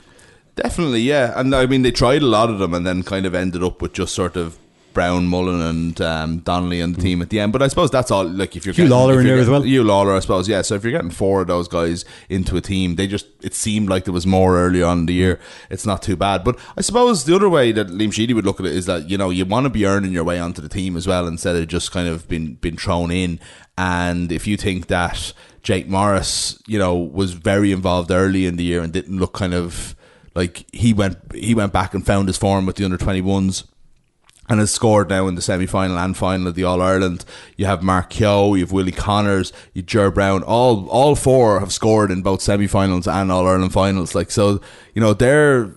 [0.55, 1.33] Definitely, yeah.
[1.39, 3.83] And I mean, they tried a lot of them and then kind of ended up
[3.83, 4.59] with just sort of
[4.93, 7.53] Brown, Mullen, and um, Donnelly and the team at the end.
[7.53, 8.25] But I suppose that's all.
[8.25, 9.63] Like if you're Hugh getting, Lawler in there as well.
[9.63, 10.49] Hugh Lawler, I suppose.
[10.49, 10.63] Yeah.
[10.63, 13.89] So if you're getting four of those guys into a team, they just it seemed
[13.89, 15.39] like there was more early on in the year.
[15.71, 16.45] It's not too bad.
[16.45, 19.09] But I suppose the other way that Liam Sheedy would look at it is that
[19.09, 21.57] you know you want to be earning your way onto the team as well instead
[21.57, 23.41] of just kind of been been thrown in.
[23.77, 25.33] And if you think that
[25.63, 29.55] Jake Morris, you know, was very involved early in the year and didn't look kind
[29.55, 29.95] of
[30.35, 33.65] like he went he went back and found his form with the under twenty ones
[34.49, 37.25] and has scored now in the semi final and final of the All Ireland.
[37.57, 40.43] You have Mark Keogh, you have Willie Connors, you Ger Brown.
[40.43, 44.15] All all four have scored in both semi finals and All Ireland finals.
[44.15, 44.61] Like so,
[44.95, 45.73] you know they're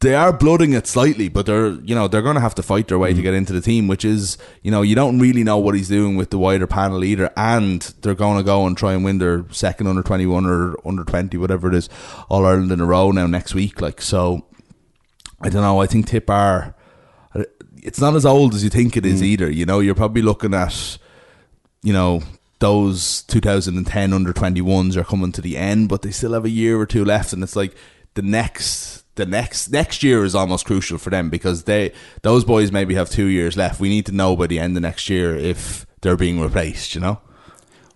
[0.00, 2.88] they are blooding it slightly, but they're you know they're going to have to fight
[2.88, 3.22] their way to mm-hmm.
[3.22, 6.16] get into the team, which is you know you don't really know what he's doing
[6.16, 9.44] with the wider panel either, and they're going to go and try and win their
[9.50, 11.88] second under twenty one or under twenty, whatever it is,
[12.28, 13.80] All Ireland in a row now next week.
[13.80, 14.46] Like so,
[15.40, 15.80] I don't know.
[15.80, 16.74] I think Tip are.
[17.82, 19.26] It's not as old as you think it is mm.
[19.26, 19.50] either.
[19.50, 20.98] You know, you're probably looking at,
[21.82, 22.22] you know,
[22.60, 26.78] those 2010 under 21s are coming to the end, but they still have a year
[26.78, 27.74] or two left, and it's like
[28.14, 28.98] the next.
[29.16, 33.10] The next next year is almost crucial for them because they those boys maybe have
[33.10, 33.78] two years left.
[33.78, 36.94] We need to know by the end of next year if they're being replaced.
[36.94, 37.20] You know,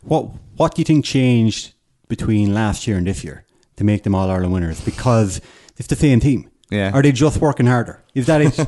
[0.03, 1.73] What What do you think changed
[2.09, 4.83] between last year and this year to make them All Ireland winners?
[4.83, 5.41] Because
[5.79, 6.51] it's the same team.
[6.69, 6.91] Yeah.
[6.93, 8.03] Are they just working harder?
[8.15, 8.59] Is that it?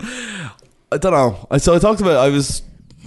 [0.94, 1.48] I don't know.
[1.50, 2.62] I so I talked about I was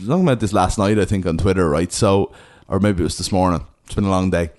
[0.05, 0.99] talking about this last night.
[0.99, 1.91] I think on Twitter, right?
[1.91, 2.33] So
[2.67, 3.65] or maybe it was this morning.
[3.85, 4.51] It's been a long day.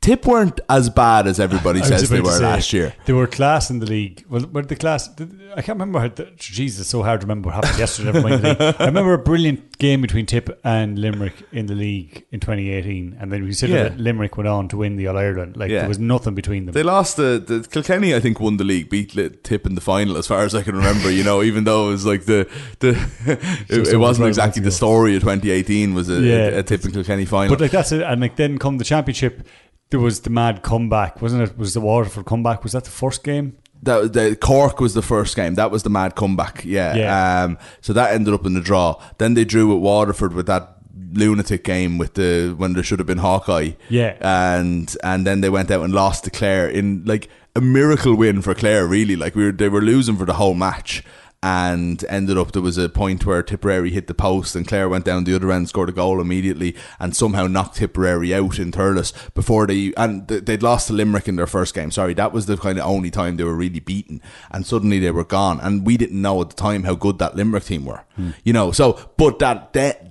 [0.00, 2.94] Tip weren't as bad as everybody says they were say, last year.
[3.06, 4.24] They were class in the league.
[4.28, 5.08] Well, were the class?
[5.08, 5.98] I can't remember.
[6.00, 8.74] How the, Jesus, it's so hard to remember what happened yesterday.
[8.78, 13.32] I remember a brilliant game between Tip and Limerick in the league in 2018, and
[13.32, 13.82] then we consider Yeah.
[13.84, 15.56] that Limerick went on to win the All Ireland.
[15.56, 15.80] Like Yeah.
[15.80, 16.72] there was nothing between them.
[16.74, 18.14] They lost the, the Kilkenny.
[18.14, 19.10] I think won the league, beat
[19.42, 21.10] Tip in the final, as far as I can remember.
[21.10, 22.48] You know, even though it was like the
[22.80, 22.90] the
[23.68, 26.34] it, it wasn't exactly the story of 2018 was a, Yeah.
[26.36, 27.54] a, a Tip and Kilkenny final.
[27.54, 28.02] but like that's it.
[28.02, 29.46] And like then come the championship,
[29.90, 31.56] there was the mad comeback, wasn't it?
[31.58, 32.62] Was the Waterford comeback?
[32.62, 33.56] Was that the first game?
[33.82, 35.54] that the Cork was the first game.
[35.54, 36.64] That was the mad comeback.
[36.64, 36.96] Yeah.
[36.96, 37.42] Yeah.
[37.44, 39.00] Um, so that ended up in the draw.
[39.18, 40.76] Then they drew at Waterford with that
[41.12, 43.72] lunatic game with the when there should have been Hawkeye.
[43.88, 44.16] Yeah.
[44.20, 48.42] And and then they went out and lost to Clare in like a miracle win
[48.42, 48.86] for Clare.
[48.86, 51.04] Really, like we were they were losing for the whole match.
[51.40, 55.04] And ended up there was a point where Tipperary hit the post and Clare went
[55.04, 59.12] down the other end, scored a goal immediately, and somehow knocked Tipperary out in Thurles
[59.34, 61.92] before they and they'd lost to Limerick in their first game.
[61.92, 64.20] Sorry, that was the kind of only time they were really beaten,
[64.50, 65.60] and suddenly they were gone.
[65.60, 68.30] And we didn't know at the time how good that Limerick team were, hmm.
[68.42, 68.72] you know.
[68.72, 70.08] So, but that that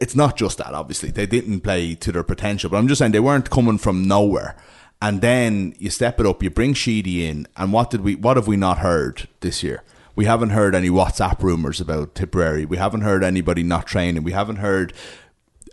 [0.00, 0.74] it's not just that.
[0.74, 4.06] Obviously, they didn't play to their potential, but I'm just saying they weren't coming from
[4.06, 4.56] nowhere.
[5.00, 8.14] And then you step it up, you bring Sheedy in, and what did we?
[8.14, 9.82] What have we not heard this year?
[10.18, 12.64] We haven't heard any WhatsApp rumors about Tipperary.
[12.64, 14.24] We haven't heard anybody not training.
[14.24, 14.92] We haven't heard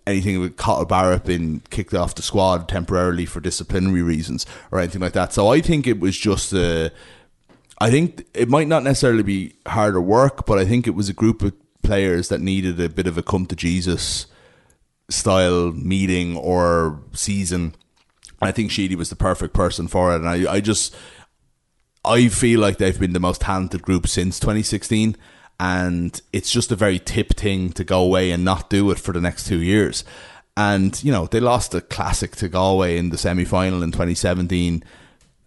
[0.06, 5.02] anything with Cathal Barrett being kicked off the squad temporarily for disciplinary reasons or anything
[5.02, 5.34] like that.
[5.34, 6.92] So I think it was just a.
[7.82, 11.14] I think it might not necessarily be harder work, but I think it was a
[11.14, 14.28] group of players that needed a bit of a come to Jesus
[15.10, 17.74] style meeting or season.
[18.44, 20.96] I think Sheedy was the perfect person for it, and I, I just
[22.06, 25.16] I feel like they've been the most talented group since 2016,
[25.60, 29.14] and it's just a very tip thing to go away and not do it for
[29.14, 30.04] the next two years.
[30.58, 34.84] And you know they lost a classic to Galway in the semi final in 2017,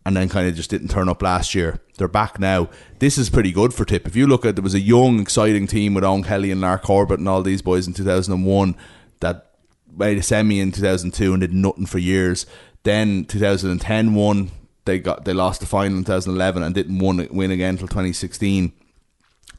[0.05, 1.81] and then kind of just didn't turn up last year.
[1.97, 2.71] They're back now.
[2.99, 4.07] This is pretty good for Tip.
[4.07, 6.79] If you look at there was a young, exciting team with Eoin Kelly and Lar
[6.79, 8.77] Corbett and all these boys in 2001
[9.21, 9.53] that
[9.97, 12.47] made a semi in 2002 and did nothing for years.
[12.85, 14.51] Then 2010 won.
[14.89, 18.72] They got they lost the final in 2011 and didn't win win again until 2016.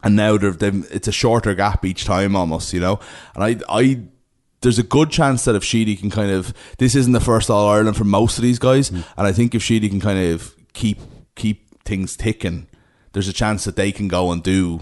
[0.02, 3.00] And now they're, they've, it's a shorter gap each time almost, you know.
[3.36, 4.02] And I I
[4.62, 7.70] there's a good chance that if Sheedy can kind of this isn't the first All
[7.70, 9.04] Ireland for most of these guys, mm.
[9.18, 11.00] and I think if Sheedy can kind of keep
[11.36, 12.66] keep things ticking,
[13.14, 14.82] there's a chance that they can go and do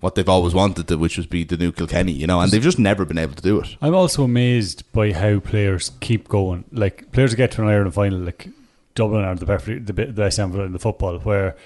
[0.00, 2.60] what they've always wanted to, which was be the new Kilkenny, you know, and they've
[2.60, 3.76] just never been able to do it.
[3.80, 6.64] I'm also amazed by how players keep going.
[6.72, 8.48] Like players get to an Ireland final, like
[8.94, 11.56] Dublin are the perfect, the, best example in the football, where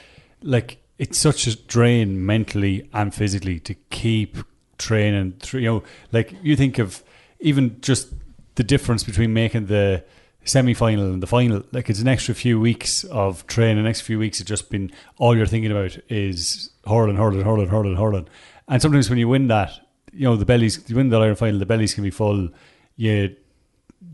[0.43, 4.39] like it's such a drain mentally and physically to keep
[4.79, 5.35] training.
[5.41, 7.03] Through, you know, like you think of
[7.41, 8.13] even just
[8.55, 10.05] the difference between making the
[10.45, 11.63] semi final and the final.
[11.73, 13.77] Like it's an extra few weeks of training.
[13.77, 17.69] The next few weeks, it's just been all you're thinking about is hurling, hurling, hurling,
[17.69, 18.29] hurling, hurling.
[18.67, 19.73] And sometimes when you win that,
[20.13, 20.83] you know the bellies.
[20.89, 22.49] You win the Ireland final, the bellies can be full.
[22.97, 23.37] You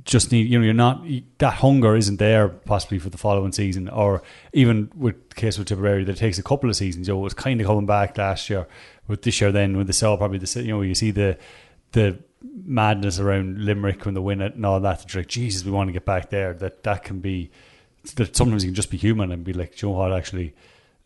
[0.05, 1.03] just need you know you're not
[1.39, 5.67] that hunger isn't there possibly for the following season or even with the case with
[5.67, 7.09] Tipperary that it takes a couple of seasons.
[7.09, 8.67] You know, it was kind of coming back last year
[9.09, 9.51] with this year.
[9.51, 11.39] Then with the saw probably the you know you see the
[11.93, 12.19] the
[12.67, 15.05] madness around Limerick when they win it and all that.
[15.05, 16.53] It's like Jesus, we want to get back there.
[16.53, 17.51] That that can be
[18.17, 20.13] that sometimes you can just be human and be like, "Do you know what?
[20.13, 20.55] Actually,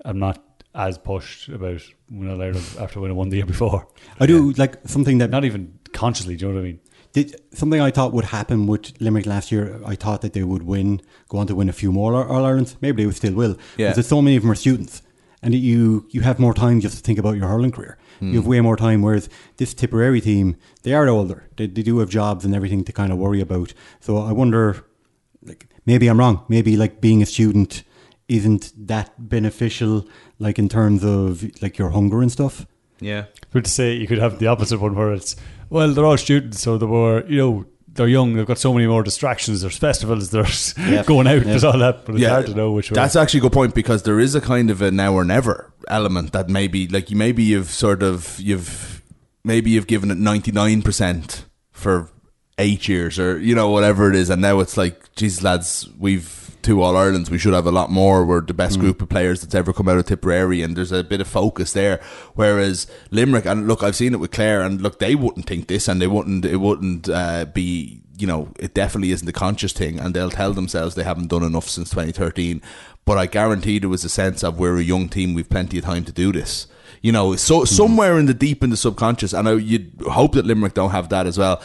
[0.05, 0.43] I'm not
[0.75, 3.87] as pushed about winning Ireland after winning one the year before.
[4.21, 6.37] I do like something that Not even consciously.
[6.37, 6.81] Do you know what I mean?
[7.13, 10.63] Did, something I thought would happen with Limerick last year, I thought that they would
[10.63, 12.77] win, go on to win a few more All Irelands.
[12.81, 13.57] Maybe they still will.
[13.77, 13.91] Yeah.
[13.91, 15.03] Because so many of them are students.
[15.43, 17.97] And you, you have more time just to think about your hurling career.
[18.21, 18.51] You have hmm.
[18.51, 19.03] way more time.
[19.03, 21.49] Whereas this Tipperary team, they are older.
[21.57, 23.73] They, they do have jobs and everything to kind of worry about.
[24.01, 24.85] So I wonder,
[25.45, 26.45] like, maybe I'm wrong.
[26.49, 27.85] Maybe like being a student
[28.29, 30.07] isn't that beneficial,
[30.39, 32.67] like in terms of like your hunger and stuff.
[33.01, 33.27] Yeah.
[33.53, 35.37] But to say you could have the opposite one where it's
[35.71, 38.35] well, they're all students, so they were you know they're young.
[38.35, 39.61] They've got so many more distractions.
[39.61, 40.31] There's festivals.
[40.31, 40.73] There's
[41.07, 41.43] going out.
[41.43, 42.05] There's all that.
[42.05, 42.91] But it's hard to know which.
[42.91, 43.23] That's way.
[43.23, 46.33] actually a good point because there is a kind of a now or never element
[46.33, 49.03] that maybe like you maybe you've sort of you've
[49.45, 52.11] maybe you've given it ninety nine percent for
[52.59, 56.48] eight years or you know whatever it is, and now it's like, Jesus lads, we've
[56.63, 57.31] two All Irelands.
[57.31, 58.25] We should have a lot more.
[58.25, 61.05] We're the best group of players that's ever come out of Tipperary, and there's a
[61.05, 62.01] bit of focus there.
[62.35, 65.89] Whereas Limerick, and look, I've seen it with Clare, and look, they wouldn't think this,
[65.89, 66.45] and they wouldn't.
[66.45, 68.03] It wouldn't uh, be.
[68.19, 71.45] You know, it definitely isn't a conscious thing, and they'll tell themselves they haven't done
[71.45, 72.61] enough since 2013.
[73.05, 75.85] But I guarantee there was a sense of we're a young team, we've plenty of
[75.85, 76.67] time to do this.
[77.01, 80.45] You know, so somewhere in the deep in the subconscious, and I, you'd hope that
[80.45, 81.63] Limerick don't have that as well.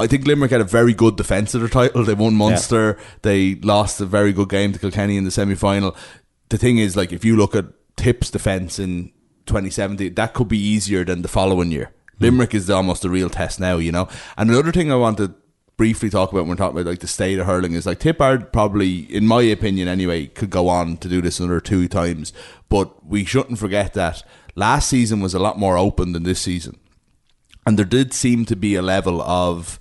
[0.00, 2.04] I think Limerick had a very good defence of their title.
[2.04, 2.98] They won Munster.
[3.22, 5.94] They lost a very good game to Kilkenny in the semi final.
[6.48, 9.12] The thing is, like, if you look at Tip's defence in
[9.46, 11.92] 2017, that could be easier than the following year.
[12.18, 12.24] Hmm.
[12.24, 14.08] Limerick is almost a real test now, you know.
[14.38, 15.34] And another thing I want to
[15.76, 18.20] briefly talk about when we're talking about like the state of hurling is like Tip
[18.20, 22.32] are probably, in my opinion anyway, could go on to do this another two times.
[22.68, 24.22] But we shouldn't forget that
[24.54, 26.78] last season was a lot more open than this season
[27.66, 29.78] and there did seem to be a level of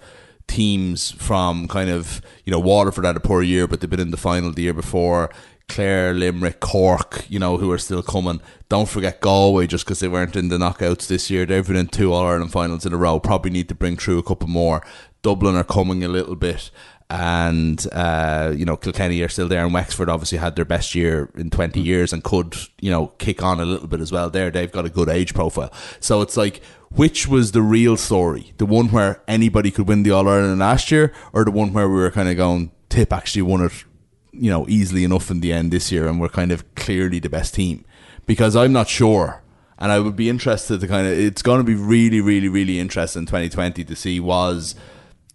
[0.50, 4.12] teams from kind of you know Waterford had a poor year, but they've been in
[4.12, 5.30] the final the year before.
[5.70, 8.42] Clare, Limerick, Cork, you know, who are still coming.
[8.70, 11.46] Don't forget Galway, just because they weren't in the knockouts this year.
[11.46, 13.20] They've been in two All Ireland finals in a row.
[13.20, 14.84] Probably need to bring through a couple more.
[15.22, 16.72] Dublin are coming a little bit
[17.10, 21.30] and uh, you know Kilkenny are still there, and Wexford obviously had their best year
[21.36, 24.30] in twenty years and could you know kick on a little bit as well.
[24.30, 28.54] There, they've got a good age profile, so it's like which was the real story,
[28.58, 31.88] the one where anybody could win the All Ireland last year, or the one where
[31.88, 33.86] we were kind of going Tip actually won it,
[34.32, 37.30] you know, easily enough in the end this year, and we're kind of clearly the
[37.30, 37.86] best team
[38.26, 39.44] because I'm not sure.
[39.78, 42.80] And I would be interested to kind of, it's going to be really, really, really
[42.80, 44.76] interesting in 2020 to see was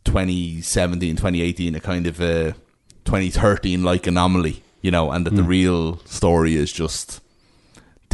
[0.05, 2.53] 2017, 2018, a kind of a
[3.05, 5.37] 2013 like anomaly, you know, and that Hmm.
[5.37, 7.21] the real story is just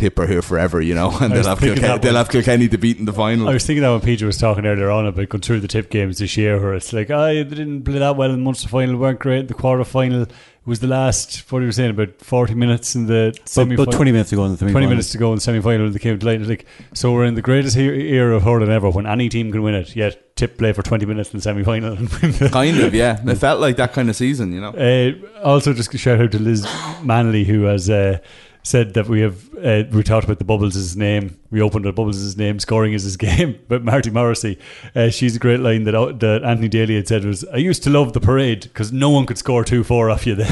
[0.00, 2.18] Tipper here forever, you know, and they'll have, thinking Kilkenny, they'll one.
[2.24, 3.48] have Kilkenny to beat in the final.
[3.48, 5.90] I was thinking that when Peter was talking earlier on about going through the tip
[5.90, 8.68] games this year, where it's like, oh, they didn't play that well in the Munster
[8.68, 9.48] final, weren't great.
[9.48, 10.26] The quarter final
[10.66, 13.90] was the last, what were you saying, about 40 minutes in the But, semi but
[13.92, 15.86] 20 minutes to go in the semi 20 minutes to go in the semi final,
[15.86, 16.40] and they came to light.
[16.40, 19.50] It's like, so we're in the greatest he- era of hurling ever when any team
[19.52, 22.32] can win it, yet tip play for 20 minutes in the semi final and win
[22.32, 22.50] the.
[22.50, 23.20] kind of, yeah.
[23.26, 24.70] It felt like that kind of season, you know.
[24.70, 26.66] Uh, also, just a shout out to Liz
[27.02, 28.18] Manley, who has uh,
[28.62, 31.38] said that we have uh, we talked about the Bubbles is his name.
[31.50, 33.58] We opened with Bubbles is his name, scoring is his game.
[33.68, 34.58] But Marty Morrissey,
[34.94, 37.82] uh, she's a great line that uh, that Anthony Daly had said was, "I used
[37.84, 40.50] to love the parade because no one could score two four off you then."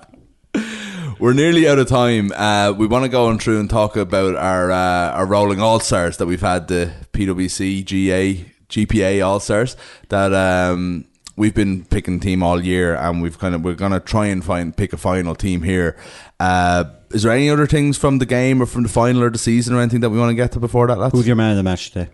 [1.20, 2.32] We're nearly out of time.
[2.32, 5.78] Uh, we want to go on through and talk about our uh, our rolling all
[5.78, 9.76] stars that we've had the PwC GAA GPA all stars
[10.08, 11.04] that um,
[11.40, 14.76] we've been picking team all year, and we've kind of we're gonna try and find
[14.76, 15.96] pick a final team here.
[16.38, 19.38] Uh, is there any other things from the game or from the final or the
[19.38, 20.98] season or anything that we want to get to before that?
[20.98, 21.12] Lads?
[21.12, 22.10] Who's your man of the match today?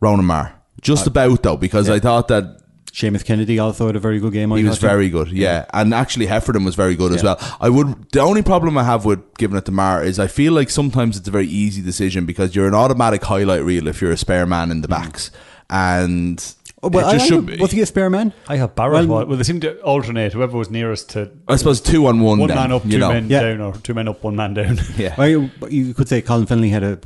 [0.00, 0.54] Ronan Maher.
[0.80, 2.62] Just about though, because I thought that
[2.92, 4.50] Seamus Kennedy also had a very good game.
[4.52, 5.66] He was very good, yeah.
[5.72, 7.38] And actually, Heffernan was very good as well.
[7.60, 8.10] I would.
[8.12, 11.16] The only problem I have with giving it to Maher is I feel like sometimes
[11.16, 14.46] it's a very easy decision because you're an automatic highlight reel if you're a spare
[14.46, 15.30] man in the backs,
[15.70, 16.54] and
[16.84, 17.56] Oh, well, it just I- I- be.
[17.58, 18.32] was he a spare man?
[18.48, 19.06] I have Barrett.
[19.08, 20.32] Well- Well, well, they seem to alternate.
[20.32, 22.38] Whoever was nearest to I suppose two on one.
[22.40, 23.08] one then, man up, you two know.
[23.12, 23.42] men Yeah.
[23.42, 24.78] down, or two men up, one man down.
[24.96, 26.98] Yeah, Well, you, you could say Colin Fennelly had a,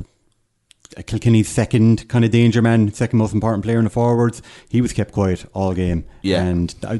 [0.95, 4.41] a Kilkenny's second kind of danger man, second most important player in the forwards.
[4.69, 6.05] He was kept quiet all game.
[6.23, 6.43] Yeah.
[6.43, 6.99] And I,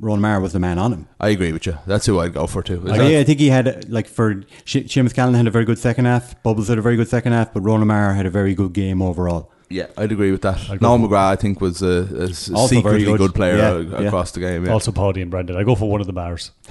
[0.00, 1.06] Ron Maher was the man on him.
[1.20, 1.76] I agree with you.
[1.86, 2.82] That's who I'd go for too.
[2.86, 5.50] Is I, that- yeah, I think he had, like, for Sh- Seamus Callan had a
[5.50, 6.42] very good second half.
[6.42, 9.02] Bubbles had a very good second half, but Ron Maher had a very good game
[9.02, 9.52] overall.
[9.68, 10.70] Yeah, I'd agree with that.
[10.70, 13.18] I'd Noel McGrath, I think, was a, very secretly good.
[13.18, 13.34] good.
[13.34, 14.06] player Yeah, a- yeah.
[14.06, 14.64] across the game.
[14.64, 14.72] Yeah.
[14.72, 15.56] Also, Paddy and Brendan.
[15.56, 16.52] I go for one of the bars.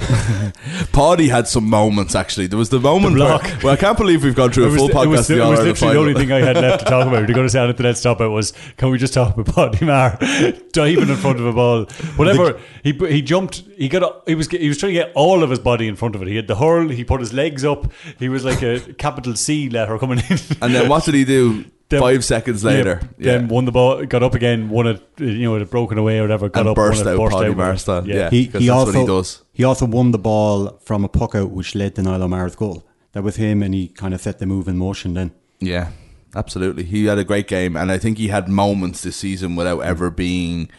[0.93, 2.47] Paddy had some moments actually.
[2.47, 4.71] There was the moment The where, well, I can't believe we've gone through a It
[4.71, 5.07] was, full it podcast.
[5.09, 7.19] was, of the it was literally the only thing I had left to talk about.
[7.27, 9.85] You're going to say anything let's stop it was can we just talk about Paddy
[9.85, 10.17] Maher
[10.71, 11.85] diving in front of a ball?
[12.15, 15.49] Whatever he he jumped, he got he was he was trying to get all of
[15.49, 16.27] his body in front of it.
[16.29, 17.91] He had the hurl, he put his legs up.
[18.19, 20.37] He was like a capital C letter coming in.
[20.61, 21.65] And then what did he do?
[21.89, 25.03] Then- Five seconds later, Yeah, then won the ball, got up again, won it.
[25.19, 26.49] You know, it had broken away or whatever.
[26.49, 27.57] Got And up, burst won it, out burst Paddy out.
[27.57, 28.29] Marr with Yeah.
[28.31, 29.41] He, he that's also what he does.
[29.53, 32.87] he also won the ball from a puck out, which led to Niall O'Meara's goal.
[33.11, 35.13] That was him, and he kind of set the move in motion.
[35.13, 35.89] Then Yeah,
[36.35, 36.83] absolutely.
[36.85, 40.09] He had a great game, and I think he had moments this season without ever
[40.09, 40.69] being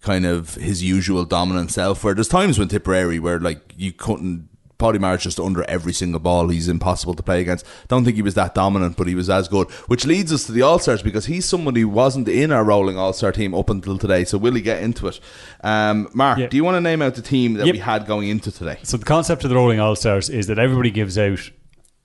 [0.00, 2.04] kind of his usual dominant self.
[2.04, 4.48] Where there's times when Tipperary where like you couldn't.
[4.82, 6.48] Paddy Maher's just under every single ball.
[6.48, 7.64] He's impossible to play against.
[7.88, 9.70] Don't think he was that dominant, but he was as good.
[9.88, 12.98] Which leads us to the All Stars because he's somebody who wasn't in our rolling
[12.98, 14.24] All Star team up until today.
[14.24, 15.20] So will he get into it?
[15.62, 16.48] Um, Mark, Yeah.
[16.48, 17.72] do you want to name out the team that Yep.
[17.72, 18.78] we had going into today?
[18.82, 21.38] So the concept of the rolling all stars is that everybody gives out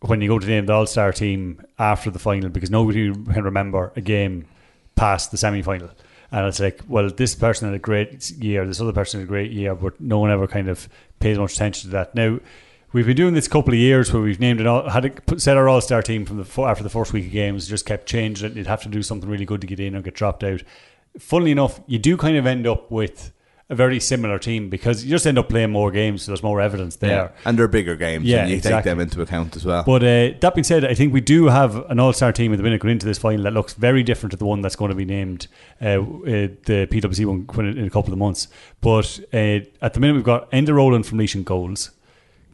[0.02, 3.44] when you go to name the all star team after the final because nobody can
[3.44, 4.46] remember a game
[4.96, 5.90] past the semi final.
[6.32, 9.30] And it's like, well, this person had a great year, this other person had a
[9.30, 10.88] great year, but no one ever kind of
[11.20, 12.14] pays much attention to that.
[12.16, 12.40] Now,
[12.94, 15.42] we've been doing this couple of years where we've named it all, had it put,
[15.42, 18.08] set our all star team from the after the first week of games, just kept
[18.08, 18.58] changing it.
[18.58, 20.64] You'd have to do something really good to get in or get dropped out.
[21.20, 23.32] Funnily enough, you do kind of end up with
[23.70, 26.62] a very similar team because you just end up playing more games, so there's more
[26.62, 27.34] evidence there.
[27.44, 28.24] And they're bigger games.
[28.24, 28.78] Yeah, and you exactly.
[28.78, 29.84] take them into account as well.
[29.84, 32.64] But uh, that being said, I think we do have an all-star team at the
[32.64, 34.96] minute going into this final that looks very different to the one that's going to
[34.96, 35.48] be named
[35.82, 36.00] uh, uh,
[36.66, 38.48] the PwC one in a couple of months.
[38.80, 41.92] But uh, at the minute, we've got Enda Rowland from Laois and goals,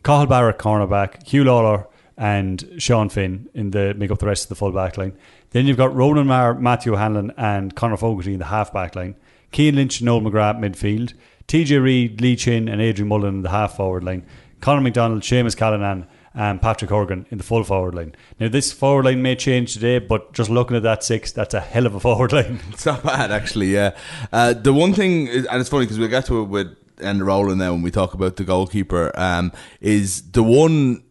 [0.04, 1.88] Cathal Barrett cornerback, Hugh Lawler
[2.18, 5.18] and Sean Finn in the make up the rest of the full back line.
[5.52, 9.16] Then you've got Ronan Maher, Matthew Hanlon, and Conor Fogarty in the half back line.
[9.52, 11.14] Cian Lynch and Noel McGrath midfield.
[11.48, 14.26] TJ Reid, Lee Chin, and Adrian Mullen in the half forward line.
[14.62, 18.16] Conor McDonald, Seamus Callanan, and Patrick Horgan in the full forward line.
[18.40, 21.60] Now, this forward line may change today, but just looking at that six, that's a
[21.60, 22.60] hell of a forward line.
[22.72, 23.74] It's not bad, actually.
[23.74, 23.96] Yeah.
[24.32, 27.60] Uh, the one thing, and it's funny because we'll get to it with Enda Rowland
[27.60, 29.12] now when we talk about the goalkeeper.
[29.16, 31.04] Um, is the one.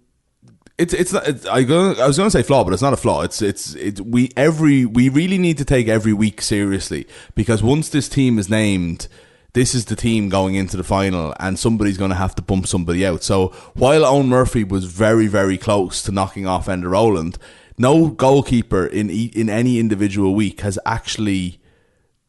[0.79, 1.27] It's it's not.
[1.27, 1.93] It's, I go.
[1.93, 3.23] I was going to say flaw, but it's not a flaw.
[3.23, 7.89] It's it's it's we every we really need to take every week seriously because once
[7.89, 9.09] this team is named.
[9.55, 12.67] This is the team going into the final, and somebody's going to have to bump
[12.67, 13.23] somebody out.
[13.23, 17.37] So while Eoin Murphy was very, very close to knocking off Enda Rowland,
[17.77, 21.61] no goalkeeper in in any individual week has actually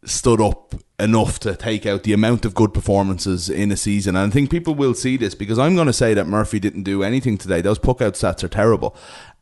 [0.06, 4.16] stood up enough to take out the amount of good performances in a season.
[4.16, 6.84] And I think people will see this because I'm going to say that Murphy didn't
[6.84, 7.62] do anything today.
[7.62, 8.96] Those puck out stats are terrible.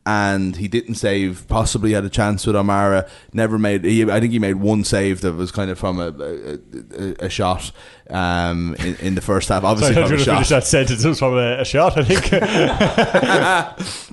[0.04, 1.46] And he didn't save.
[1.46, 3.08] Possibly had a chance with Amara.
[3.32, 3.84] Never made.
[3.84, 6.58] He, I think he made one save that was kind of from a a,
[6.98, 7.70] a, a shot
[8.10, 9.62] um, in, in the first half.
[9.64, 10.34] Obviously, Sorry, I from a was shot.
[10.34, 11.04] finish that sentence.
[11.04, 12.32] It was from a, a shot, I think.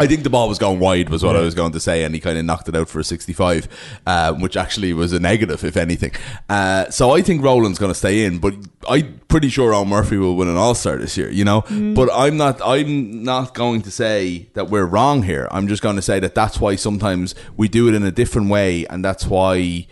[0.00, 2.14] I think the ball was going wide, was what I was going to say, and
[2.14, 3.68] he kind of knocked it out for a 65,
[4.06, 6.12] uh, which actually was a negative, if anything.
[6.48, 8.54] Uh, so I think Rowland's going to stay in, but
[8.88, 11.64] I'm pretty sure Al Murphy will win an All Star this year, you know.
[11.94, 12.62] But I'm not.
[12.64, 15.46] I'm not going to say that we're wrong here.
[15.50, 18.48] I'm just going to say that that's why sometimes we do it in a different
[18.48, 19.86] way, and that's why.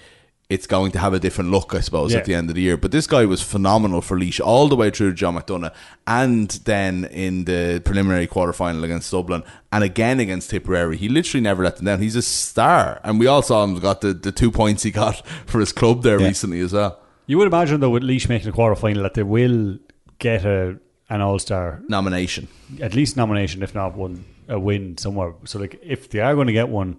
[0.51, 2.21] It's going to have a different look, I suppose, Yeah.
[2.21, 2.79] at the end of the year.
[2.79, 5.75] But this guy was phenomenal for Laois all the way through to Joe McDonagh
[6.07, 10.97] and then in the preliminary quarter final against Dublin and again against Tipperary.
[10.97, 12.01] He literally never let them down.
[12.01, 12.99] He's a star.
[13.05, 16.03] And we all saw him got the, the two points he got for his club
[16.03, 16.29] there Yeah.
[16.29, 16.99] recently as well.
[17.27, 19.79] you would imagine, though, with Laois making a quarter final, that they will
[20.19, 20.79] get a,
[21.11, 22.49] an All Star Nomination.
[22.81, 25.35] at least nomination, if not one a win somewhere.
[25.45, 26.97] So like if they are going to get one,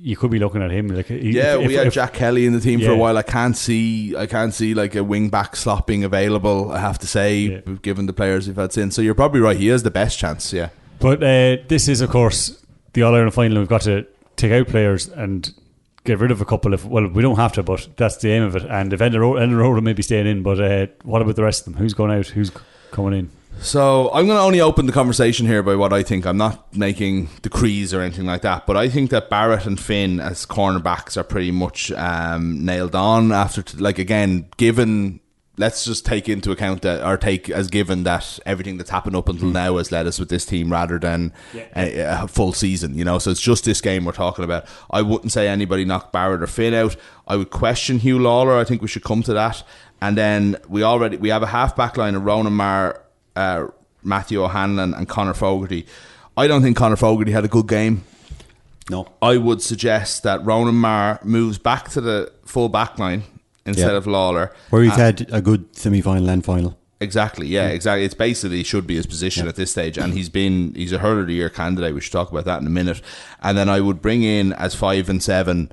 [0.00, 0.88] you could be looking at him.
[0.88, 3.16] Like Yeah, if- we had if- Jack Kelly in the team for a while.
[3.16, 6.70] I can't see, I can't see like a wing back slot being available.
[6.72, 7.60] I have to say, Yeah.
[7.82, 8.94] given the players we've had since.
[8.94, 9.56] So you're probably right.
[9.56, 10.52] He has the best chance.
[10.52, 10.68] Yeah.
[11.00, 13.58] But uh, this is, of course, the All Ireland final.
[13.58, 15.52] We've got to take out players and
[16.04, 16.74] get rid of a couple.
[16.74, 18.64] If well, we don't have to, but that's the aim of it.
[18.64, 21.72] And if Enda Ro- may be staying in, but uh, what about the rest of
[21.72, 21.80] them?
[21.82, 22.26] Who's going out?
[22.26, 22.50] Who's
[22.90, 23.30] coming in?
[23.64, 26.26] So I'm going to only open the conversation here by what I think.
[26.26, 30.20] I'm not making decrees or anything like that, but I think that Barrett and Finn
[30.20, 33.32] as cornerbacks are pretty much um, nailed on.
[33.32, 35.20] After t- like again, given
[35.56, 39.30] let's just take into account that or take as given that everything that's happened up
[39.30, 41.32] until now has led us with this team rather than
[41.74, 42.98] a, a full season.
[42.98, 44.66] You know, so it's just this game we're talking about.
[44.90, 46.96] I wouldn't say anybody knocked Barrett or Finn out.
[47.26, 48.58] I would question Hugh Lawler.
[48.58, 49.62] I think we should come to that.
[50.02, 53.00] And then we already we have a half back line of Ronan Maher
[53.36, 53.66] uh,
[54.02, 55.86] Matthew O'Hanlon and Conor Fogarty.
[56.36, 58.04] I don't think Conor Fogarty had a good game.
[58.90, 59.08] No.
[59.22, 63.22] I would suggest that Ronan Maher moves back to the full back line
[63.64, 63.96] instead Yeah.
[63.96, 64.52] of Lawler.
[64.70, 66.76] Where he's Uh, had a good semi final and final.
[67.00, 68.04] Exactly, yeah, exactly.
[68.04, 71.20] It's basically should be his position at this stage, and he's been he's a hurler
[71.22, 71.94] of the year candidate.
[71.94, 73.00] We should talk about that in a minute.
[73.42, 75.70] And then I would bring in as five and seven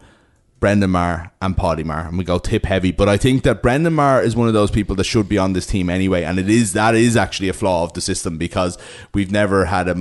[0.61, 2.91] Brendan Maher and Paddy Maher, and we go tip heavy.
[2.91, 5.53] But I think that Brendan Maher is one of those people that should be on
[5.53, 8.77] this team anyway, and it is that is actually a flaw of the system because
[9.11, 9.95] we've never had a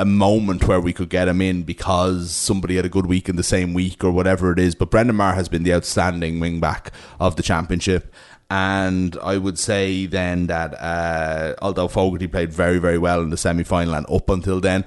[0.00, 3.34] a moment where we could get him in because somebody had a good week in
[3.34, 4.76] the same week or whatever it is.
[4.76, 8.14] But Brendan Maher has been the outstanding wing back of the championship.
[8.48, 13.36] And I would say then that uh, although Fogarty played very, very well in the
[13.36, 14.84] semi final and up until then,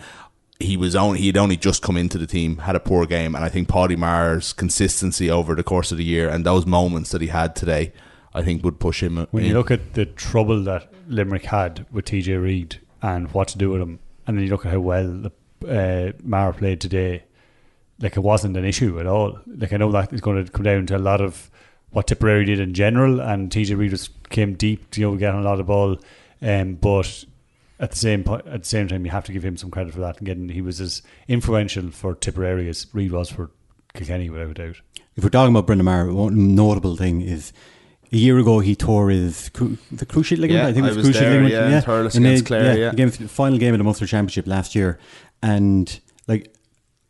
[0.59, 3.45] he was only he'd only just come into the team, had a poor game, and
[3.45, 7.21] I think Paddy Maher's consistency over the course of the year and those moments that
[7.21, 7.93] he had today,
[8.33, 9.25] I think would push him.
[9.31, 9.49] When in.
[9.49, 13.69] you look at the trouble that Limerick had with TJ Reid and what to do
[13.69, 15.31] with him, and then you look at how well the,
[15.65, 17.23] uh, Mara played today,
[18.01, 19.39] like it wasn't an issue at all.
[19.47, 21.49] Like I know that is going to come down to a lot of
[21.91, 25.43] what Tipperary did in general, and TJ Reid was came deep, you know, getting a
[25.43, 25.97] lot of ball,
[26.41, 27.23] um, but.
[27.79, 29.93] At the same point, at the same time, you have to give him some credit
[29.93, 30.17] for that.
[30.17, 33.51] And getting, he was as influential for Tipperary as Reid was for
[33.93, 34.81] Kilkenny, without a doubt.
[35.15, 37.53] If we're talking about Brendan Maher, one notable thing is
[38.11, 40.63] a year ago he tore his cru- the cruciate ligament.
[40.63, 41.71] Yeah, I think it was, was cruciate there, ligament.
[41.71, 42.89] yeah, in Thurles And against Clare, yeah.
[42.89, 44.99] the game, final game of the Munster Championship last year,
[45.41, 46.53] and like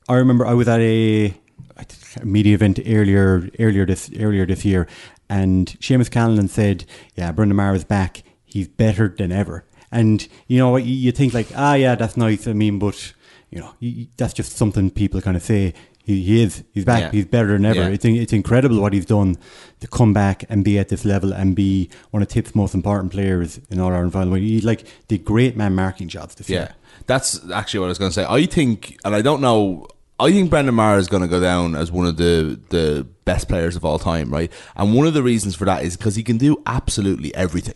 [0.07, 1.33] I remember I was at a
[1.77, 4.87] I think, a media event earlier earlier this earlier this year,
[5.29, 8.23] and Seamus Callanan said, "Yeah, Brendan Maher is back.
[8.45, 12.47] He's better than ever." And you know, you, you think like, ah, yeah, that's nice.
[12.47, 13.13] I mean, but
[13.49, 15.73] you know, you, that's just something people kind of say.
[16.05, 16.63] He, he is.
[16.73, 17.01] He's back.
[17.01, 17.11] Yeah.
[17.11, 17.81] He's better than ever.
[17.81, 17.89] Yeah.
[17.89, 19.37] It's it's incredible what he's done
[19.79, 23.11] to come back and be at this level and be one of Tip's most important
[23.11, 24.33] players in all Ireland final.
[24.33, 26.75] He like did great man marking jobs this Yeah, year.
[27.05, 28.25] that's actually what I was going to say.
[28.27, 29.85] I think, and I don't know.
[30.19, 33.47] I think Brendan Maher is going to go down as one of the the best
[33.47, 34.51] players of all time, right?
[34.75, 37.75] And one of the reasons for that is because he can do absolutely everything.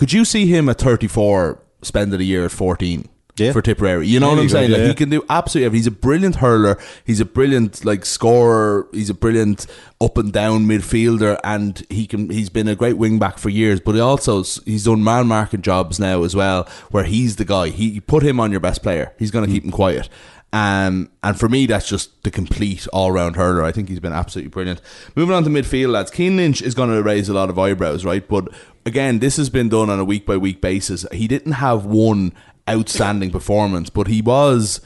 [0.00, 3.52] Could you see him at 34 spending a year at 14 Yeah.
[3.52, 4.06] for Tipperary?
[4.06, 4.70] You know Yeah, what I'm saying?
[4.70, 4.86] Like yeah.
[4.86, 5.80] he can do absolutely everything.
[5.80, 6.78] He's a brilliant hurler.
[7.04, 8.88] He's a brilliant like scorer.
[8.94, 9.66] He's a brilliant
[10.00, 12.30] up and down midfielder, and he can.
[12.30, 13.78] He's been a great wing back for years.
[13.78, 17.68] But he also he's done man marking jobs now as well, where he's the guy.
[17.68, 19.12] He you put him on your best player.
[19.18, 19.54] He's going to hmm.
[19.54, 20.08] keep him quiet.
[20.52, 23.62] Um, and for me, that's just the complete all round hurler.
[23.62, 24.80] I think he's been absolutely brilliant.
[25.14, 26.10] Moving on to midfield, lads.
[26.12, 28.26] Cian Lynch is going to raise a lot of eyebrows, right?
[28.26, 28.48] But
[28.84, 31.06] again, this has been done on a week by week basis.
[31.12, 32.32] He didn't have one
[32.68, 34.80] outstanding performance, but he was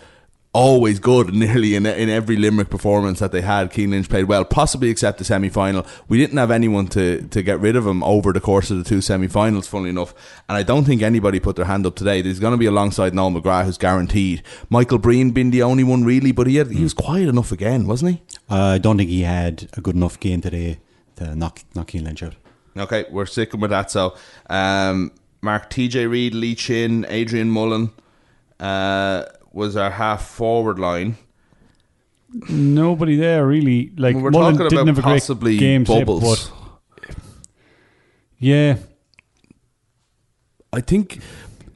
[0.54, 3.72] always good nearly in in every Limerick performance that they had.
[3.74, 5.84] Cian Lynch played well, possibly except the semi final.
[6.08, 8.84] We didn't have anyone to, to get rid of him over the course of the
[8.84, 10.14] two semi finals, funnily enough.
[10.48, 12.22] And I don't think anybody put their hand up today.
[12.22, 14.42] There's going to be alongside Noel McGrath, who's guaranteed.
[14.70, 17.86] Michael Breen being the only one really, but he had, he was quiet enough again,
[17.86, 18.22] wasn't he?
[18.48, 20.78] Uh, I don't think he had a good enough game today
[21.16, 22.34] to knock knock Cian Lynch out.
[22.76, 23.90] Okay, we're sticking with that.
[23.90, 24.16] So,
[24.48, 27.92] um, Mark TJ Reid, Lee Chin, Adrian Mullen
[28.60, 29.24] uh,
[29.54, 31.16] was our half forward line.
[32.48, 33.92] Nobody there really.
[33.96, 36.50] Like We're Mullen talking didn't about have a great possibly game today, bubbles.
[36.50, 37.08] but
[38.38, 38.76] yeah,
[40.72, 41.20] I think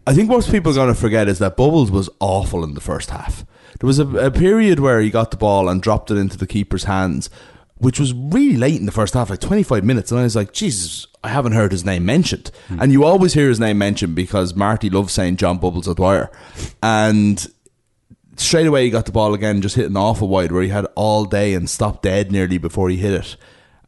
[0.06, 2.80] I think most people are going to forget is that Bubbles was awful in the
[2.80, 3.44] first half.
[3.78, 6.46] There was a, a period where he got the ball and dropped it into the
[6.46, 7.30] keeper's hands,
[7.76, 10.10] which was really late in the first half, like 25 minutes.
[10.10, 12.50] And I was like, Jesus, I haven't heard his name mentioned.
[12.68, 12.80] Hmm.
[12.82, 16.30] And you always hear his name mentioned because Marty loves saying John Bubbles O'Dwyer.
[16.82, 17.46] And
[18.40, 20.86] straight away he got the ball again, just hitting off a wide where he had
[20.94, 23.36] all day and stopped dead nearly before he hit it.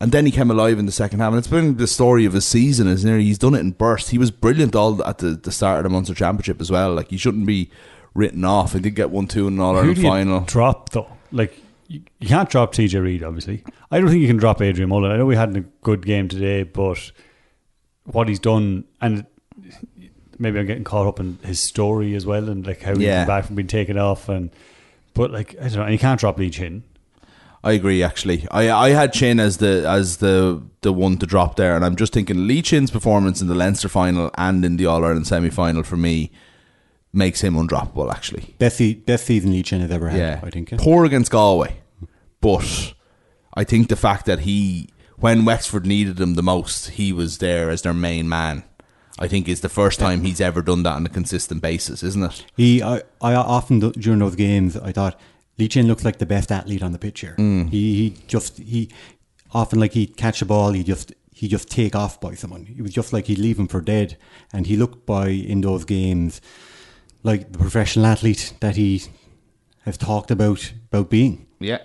[0.02, 2.32] And then he came alive in the second half, and it's been the story of
[2.32, 2.86] his season.
[2.88, 4.08] Is nearly he's done it in bursts.
[4.10, 6.94] He was brilliant all at the, the start of the Munster Championship as well.
[6.94, 7.70] Like he shouldn't be
[8.14, 8.72] written off.
[8.72, 10.40] He did get one two in an All Ireland final.
[10.40, 11.06] drop though?
[11.32, 11.54] Like
[11.88, 13.62] you, you can't drop TJ Reid, obviously.
[13.90, 15.10] I don't think you can drop Adrian Mullen.
[15.10, 17.12] I know we had a good game today, but
[18.04, 19.26] what he's done and
[20.40, 23.20] maybe I'm getting caught up in his story as well and like how he Yeah.
[23.20, 24.50] came back from being taken off and
[25.14, 26.82] but like I don't know, and you can't drop Lee Chin.
[27.62, 28.02] I agree.
[28.02, 31.84] Actually, I I had Chin as the as the the one to drop there, and
[31.84, 35.26] I'm just thinking Lee Chin's performance in the Leinster final and in the All Ireland
[35.26, 36.30] semi final for me
[37.12, 38.10] makes him undroppable.
[38.10, 40.70] Actually, Best, se- best season Lee Chin has ever had, yeah, I think.
[40.70, 40.78] yeah.
[40.80, 41.76] poor against Galway,
[42.40, 42.94] but
[43.52, 44.88] I think the fact that he
[45.18, 48.62] when Wexford needed him the most, he was there as their main man.
[49.20, 52.22] I think is the first time he's ever done that on a consistent basis, isn't
[52.22, 52.46] it?
[52.56, 55.20] He, I, I often during those games, I thought
[55.58, 57.36] Lee Chin looks like the best athlete on the pitch here.
[57.38, 57.68] Mm.
[57.68, 58.88] He, he just he
[59.52, 62.74] often like he'd catch a ball, he just he just take off by someone.
[62.76, 64.16] It was just like he'd leave him for dead,
[64.52, 66.40] and he looked by in those games
[67.22, 69.02] like the professional athlete that he
[69.84, 71.46] has talked about about being.
[71.58, 71.78] Yeah.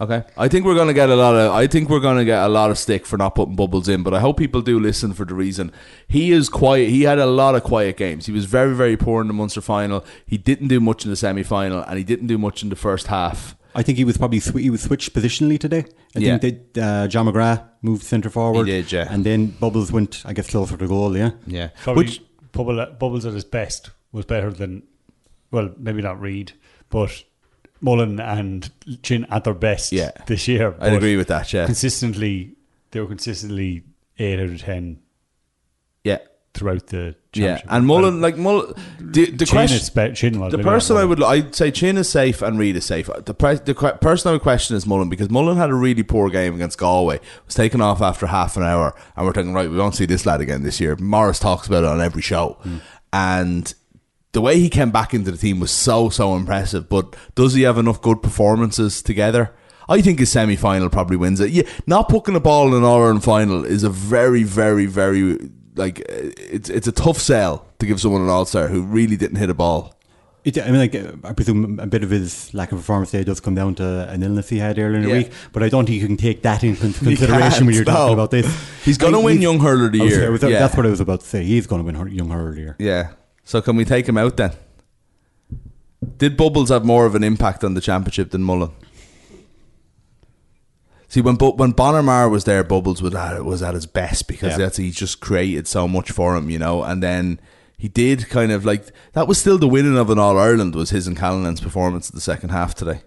[0.00, 0.22] Okay.
[0.38, 2.70] I think we're gonna get a lot of I think we're gonna get a lot
[2.70, 5.34] of stick for not putting bubbles in, but I hope people do listen for the
[5.34, 5.72] reason.
[6.08, 8.24] He is quiet he had a lot of quiet games.
[8.26, 10.04] He was very, very poor in the Munster final.
[10.24, 12.76] He didn't do much in the semi final and he didn't do much in the
[12.76, 13.56] first half.
[13.74, 15.84] I think he was probably sw- he was switched positionally today.
[16.16, 16.38] I Yeah.
[16.38, 18.66] think that uh, John McGrath moved centre forward.
[18.66, 19.06] He did, yeah.
[19.08, 21.16] And then Bubbles went, I guess, closer to goal.
[21.16, 21.30] Yeah.
[21.46, 21.68] Yeah.
[21.82, 22.22] Probably Which
[22.52, 24.82] Bubble, Bubbles at his best was better than
[25.52, 26.52] well, maybe not Reid,
[26.88, 27.22] but
[27.80, 28.70] Mullen and
[29.02, 30.10] Chin at their best Yeah.
[30.26, 30.74] this year.
[30.80, 31.66] I'd agree with that, yeah.
[31.66, 32.54] Consistently
[32.90, 33.84] they were consistently
[34.18, 34.98] eight out of ten
[36.04, 36.18] Yeah.
[36.54, 37.60] throughout the Yeah.
[37.68, 41.70] And Mullen like Mullen the, the Chin question Chin The person I would, I'd say
[41.70, 43.08] Chin is safe and Reid is safe.
[43.24, 46.02] The, pre- the que- person I would question is Mullen because Mullen had a really
[46.02, 47.20] poor game against Galway.
[47.46, 50.26] Was taken off after half an hour, and we're thinking, right, we won't see this
[50.26, 50.96] lad again this year.
[50.96, 52.78] Morris talks about it on every show, hmm.
[53.12, 53.72] and
[54.32, 56.88] the way he came back into the team was so so impressive.
[56.88, 59.52] But does he have enough good performances together?
[59.88, 61.50] I think his semi final probably wins it.
[61.50, 65.36] Yeah, not putting a ball in an Ireland final is a very, very, very
[65.74, 69.36] like it's it's a tough sell to give someone an All Star who really didn't
[69.38, 69.94] hit a ball.
[70.42, 73.40] It, I mean, like I presume a bit of his lack of performance there does
[73.40, 75.14] come down to an illness he had earlier in the Yeah.
[75.18, 75.32] week.
[75.52, 78.30] But I don't think you can take that into consideration when you're can't, talking about
[78.30, 78.46] this.
[78.84, 80.30] He's gonna win Young Hurler of the Year.
[80.30, 80.60] Was- Yeah.
[80.60, 81.44] That's what I was about to say.
[81.44, 82.76] He's going to win Young Hurler of the Year.
[82.78, 83.10] Yeah.
[83.44, 84.52] So can we take him out then?
[86.18, 88.70] Did Bubbles have more of an impact on the championship than Mullen?
[91.08, 94.52] See, when when Bonner Maher was there, Bubbles was at was at his best because
[94.52, 94.58] Yeah.
[94.58, 96.84] that's he just created so much for him, you know.
[96.84, 97.40] And then
[97.76, 100.90] he did kind of like that was still the winning of an All Ireland was
[100.90, 103.02] his and Callanan's performance in the second half today.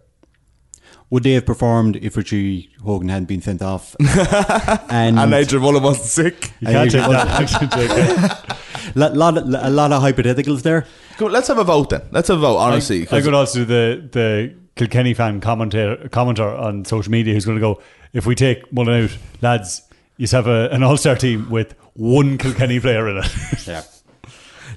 [1.10, 3.96] Would they have performed if Richie Hogan hadn't been sent off?
[4.90, 6.52] and Adrian Mullen wasn't sick.
[6.60, 8.58] You can't take that.
[8.96, 10.86] lot, lot, a lot of hypotheticals there.
[11.18, 12.02] Go, let's have a vote then.
[12.12, 12.58] Let's have a vote.
[12.58, 17.12] Honestly, I, I 'cause- could also do the the Kilkenny fan commentator commenter on social
[17.12, 17.80] media who's going to go
[18.14, 19.84] if we take Mullen out, lads,
[20.18, 23.68] you have a, an all star team with one Kilkenny player in it.
[23.68, 23.84] Yeah.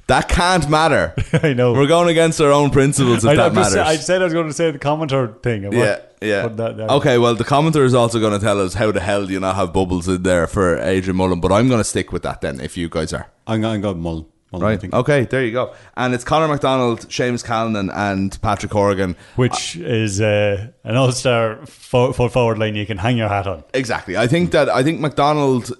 [0.08, 1.14] that can't matter.
[1.42, 1.72] I know.
[1.72, 3.88] We're going against our own principles if I, that I'm just- matters.
[3.88, 5.64] I said I was going to say the commenter thing.
[5.66, 6.42] I'm Yeah, yeah.
[6.42, 6.90] putting that.
[6.90, 9.40] Okay, well, the commenter is also going to tell us how the hell do you
[9.40, 12.40] not have bubbles in there for Adrian Mullen, but I'm going to stick with that
[12.40, 13.28] then if you guys are.
[13.46, 14.26] I'm going to go Mullen.
[14.52, 14.80] Mullen, I Right.
[14.80, 14.94] think.
[14.94, 15.74] Okay, there you go.
[15.96, 19.16] And it's Conor McDonald, Seamus Callanan, and Patrick Horgan.
[19.34, 23.64] Which is uh, an all star full forward line you can hang your hat on.
[23.74, 24.16] Exactly.
[24.16, 25.76] I think that I think McDonald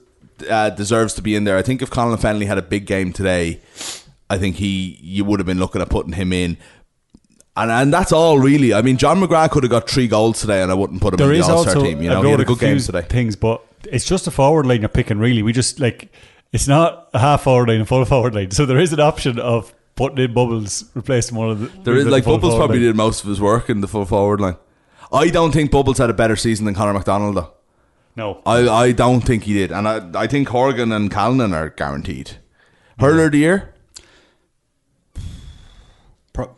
[0.50, 1.56] uh, deserves to be in there.
[1.56, 3.60] I think if Colin Fennelly had a big game today,
[4.28, 6.56] I think he you would have been looking at putting him in.
[7.58, 8.74] And, and that's all really.
[8.74, 11.18] I mean, John McGrath could have got three goals today, and I wouldn't put him
[11.18, 12.02] There in the All Star team.
[12.02, 13.02] You know, he had a good game today.
[13.02, 15.18] Things, but it's just a forward line you're picking.
[15.18, 16.12] Really, we just like
[16.52, 18.50] it's not a half forward line, a full forward line.
[18.50, 21.82] So there is an option of putting in Bubbles, replacing one of the.
[21.82, 22.86] There is like full Bubbles probably line.
[22.88, 24.56] did most of his work in the full forward line.
[25.12, 27.52] I don't think Bubbles had a better season than Conor McDonald though.
[28.16, 31.70] No, I, I don't think he did, and I I think Horgan and Callanan are
[31.70, 32.32] guaranteed.
[32.98, 33.74] Hurler of the year,
[36.36, 36.54] Pro-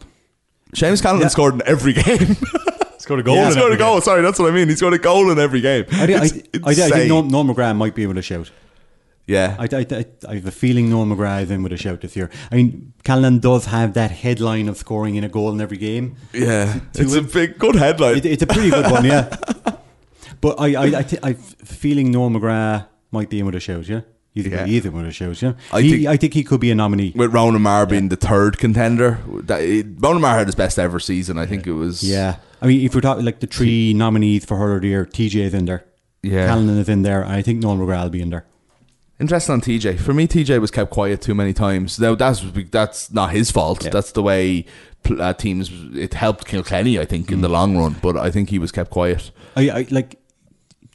[0.75, 1.29] Seamus Callanan Yeah.
[1.29, 2.37] scored in every game.
[2.99, 3.37] scored a goal.
[3.37, 3.43] Yeah.
[3.43, 3.95] in He scored every a goal.
[3.95, 4.03] game.
[4.03, 4.69] Sorry, that's what I mean.
[4.69, 5.85] He scored a goal in every game.
[5.93, 6.25] I, think- I,
[6.71, 8.51] It's I, I, think Noel McGrath might be able to shout.
[9.27, 12.01] yeah, I, I, I, I have a feeling Noel McGrath is in with a shout
[12.03, 12.29] this year.
[12.51, 16.17] I mean, Callan does have that headline of scoring in a goal in every game.
[16.33, 16.81] yeah.
[16.95, 18.17] It's a big, good headline.
[18.19, 19.35] It, it's a pretty good one, yeah.
[20.41, 24.03] But I, I, I, I'm feeling Noel McGrath might be in with a shout, yeah.
[24.35, 24.67] You think Yeah.
[24.67, 25.55] in with a shout, yeah?
[25.73, 27.13] I he, think- I think he could be a nominee.
[27.17, 31.01] With Ronan Maher being the third contender, that, it, Ronan Maher had his best ever
[31.01, 31.39] season.
[31.39, 32.03] I think it was.
[32.03, 32.37] Yeah.
[32.63, 35.41] I mean, if we're talking like the three nominees for Hurler of the Year, TJ
[35.43, 35.85] is in there.
[36.23, 36.47] Yeah.
[36.47, 37.23] Callan is in there.
[37.23, 38.45] and I think Noel McGrath will be in there.
[39.21, 39.99] Interesting on TJ.
[39.99, 41.99] For me, TJ was kept quiet too many times.
[41.99, 43.83] Now that's that's not his fault.
[43.85, 43.91] Yeah.
[43.91, 44.67] That's the way
[45.19, 45.71] uh, teams.
[45.97, 47.97] It helped Kilkenny, I think, in the long run.
[48.01, 49.33] But I think he was kept quiet.
[49.57, 50.21] I, I like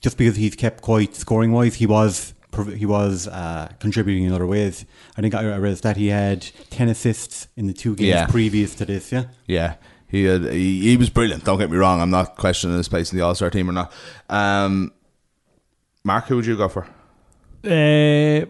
[0.02, 2.34] just because he's kept quiet scoring wise, he was
[2.76, 4.86] he was uh, contributing in other ways.
[5.18, 8.26] I think I I read that he had ten assists in the two games Yeah.
[8.28, 9.12] previous to this.
[9.12, 9.76] Yeah, Yeah,
[10.08, 11.44] he had, he, he was brilliant.
[11.44, 12.02] Don't get me wrong.
[12.02, 13.92] I'm not questioning his place in the All Star team or not.
[14.30, 14.92] Um,
[16.04, 16.86] Mark, who would you go for?
[17.66, 18.46] Uh,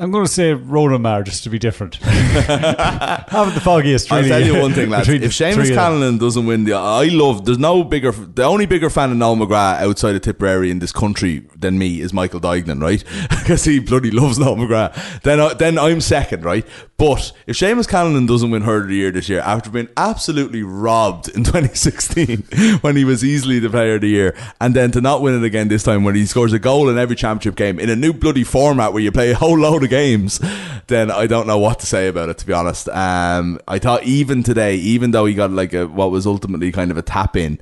[0.00, 1.96] I'm going to say Ronan Maher just to be different.
[1.96, 4.12] Having the foggiest.
[4.12, 5.08] I'll tell you one thing, lads.
[5.08, 5.74] If Seamus.
[5.74, 7.44] Callanan doesn't win the, I love.
[7.44, 8.12] There's no bigger.
[8.12, 12.00] The only bigger fan of Noel McGrath outside of Tipperary in this country than me
[12.00, 13.02] is Michael Duignan, right?
[13.48, 15.22] Because he bloody loves Noel McGrath.
[15.22, 16.66] Then, I, then I'm second, right?
[16.98, 20.62] But if Seamus Callanan doesn't win Hurler of the Year this year, after being absolutely
[20.62, 22.42] robbed in 2016
[22.82, 25.46] when he was easily the Player of the Year, and then to not win it
[25.46, 28.12] again this time when he scores a goal in every championship game in a new
[28.12, 30.40] bloody format where you play a whole load of games,
[30.86, 32.38] then I don't know what to say about it.
[32.38, 36.10] To be honest, um, I thought even today, even though he got like a what
[36.10, 37.60] was ultimately kind of a tap in.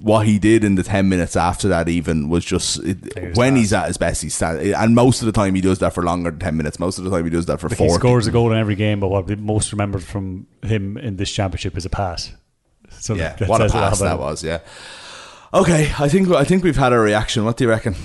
[0.00, 3.72] What he did in the ten minutes after that, even was just it, when he's
[3.72, 4.22] at his best.
[4.22, 6.78] He's stand, and most of the time he does that for longer than ten minutes.
[6.78, 7.88] Most of the time he does that for Like four.
[7.88, 11.32] he scores a goal in every game, but what most remembered from him in this
[11.32, 12.30] championship is a pass.
[13.00, 14.44] So Yeah, what a pass that was.
[14.44, 14.60] Yeah.
[15.52, 17.44] Okay, I think I think we've had a reaction.
[17.44, 17.96] What do you reckon?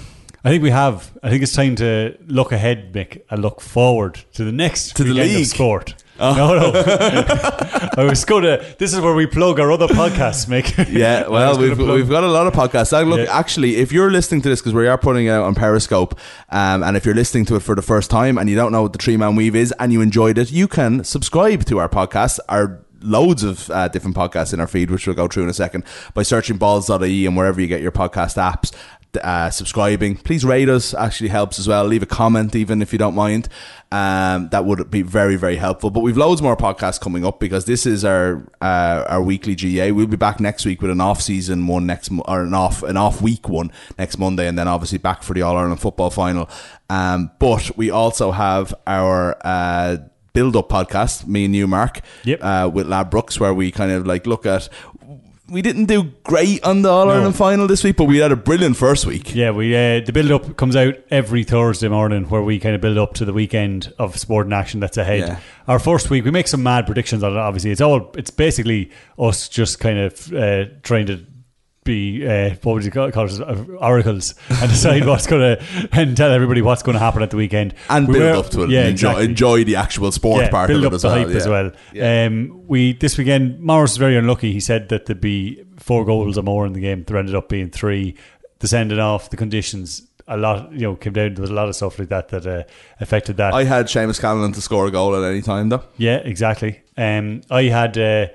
[0.45, 1.11] I think we have.
[1.23, 5.03] I think it's time to look ahead, Mick, and look forward to the next To
[5.03, 5.45] the league.
[5.45, 5.95] sport.
[6.19, 6.71] No, no.
[7.97, 8.63] I was going to.
[8.77, 10.73] This is where we plug our other podcasts, Mick.
[10.93, 12.91] Yeah, well, we've, we've got a lot of podcasts.
[13.07, 13.37] Look, Yeah.
[13.37, 16.19] actually, if you're listening to this, because we are putting it out on Periscope,
[16.49, 18.83] um, and if you're listening to it for the first time and you don't know
[18.83, 21.89] what the Three Man Weave is and you enjoyed it, you can subscribe to our
[21.89, 22.39] podcast.
[22.49, 25.53] Our loads of uh, different podcasts in our feed, which we'll go through in a
[25.53, 25.83] second,
[26.13, 28.71] by searching balls.ie and wherever you get your podcast apps.
[29.22, 30.93] Uh, subscribing, please rate us.
[30.93, 31.86] Actually helps as well.
[31.86, 33.47] Leave a comment, even if you don't mind.
[33.91, 35.91] Um, that would be very, very helpful.
[35.91, 39.91] But we've loads more podcasts coming up because this is our uh, our weekly GA.
[39.91, 42.97] We'll be back next week with an off season one next or an off an
[42.97, 46.49] off week one next Monday, and then obviously back for the All Ireland football final.
[46.89, 49.38] Um, but we also have our.
[49.45, 49.97] Uh,
[50.34, 52.39] Build up podcast, me and you, Mark, Yep.
[52.41, 54.67] uh, with Lab Brooks, where we kind of like look at.
[55.49, 58.36] We didn't do great on the All Ireland final this week, but we had a
[58.36, 59.36] brilliant first week.
[59.36, 62.82] Yeah, we uh, the build up comes out every Thursday morning, where we kind of
[62.82, 65.20] build up to the weekend of sport and action that's ahead.
[65.20, 65.39] Yeah.
[65.67, 67.37] Our first week, we make some mad predictions on it.
[67.37, 68.89] Obviously, it's all it's basically
[69.20, 71.25] us just kind of uh, trying to
[71.84, 75.89] be uh, what would you call, call it uh, oracles and decide what's going to
[75.92, 78.50] and tell everybody what's going to happen at the weekend and We build were- up
[78.51, 78.70] to it.
[78.70, 79.26] Yeah, and enjoy, exactly.
[79.26, 81.18] enjoy the actual sport yeah, part build of up it as the well.
[81.18, 81.36] hype yeah.
[81.36, 81.72] as well.
[81.93, 82.26] Yeah.
[82.26, 84.51] Um, we this weekend Morris was very unlucky.
[84.54, 87.04] He said that there'd be four goals or more in the game.
[87.04, 88.16] There ended up being three.
[88.60, 91.34] The sending off, the conditions, a lot you know came down.
[91.34, 92.64] There was a lot of stuff like that that uh,
[93.01, 93.54] affected that.
[93.54, 95.84] I had Seamus Callanan to score a goal at any time though.
[95.97, 96.82] Yeah, exactly.
[96.96, 98.28] Um, I had uh,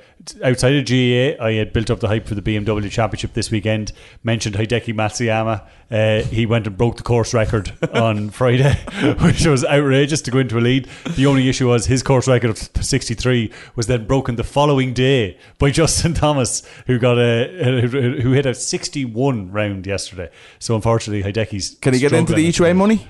[0.43, 3.93] outside of GAA, I had built up the hype for the BMW Championship this weekend.
[4.23, 5.67] Mentioned Hideki Matsuyama.
[5.91, 8.75] Uh, he went and broke the course record on Friday,
[9.21, 10.89] which was outrageous to go into a lead.
[11.17, 15.39] The only issue was his course record of 63 was then broken the following day
[15.59, 20.31] by Justin Thomas, who got a who who hit a 61 round yesterday.
[20.59, 23.07] So unfortunately, Hideki's Can he get into the each way money?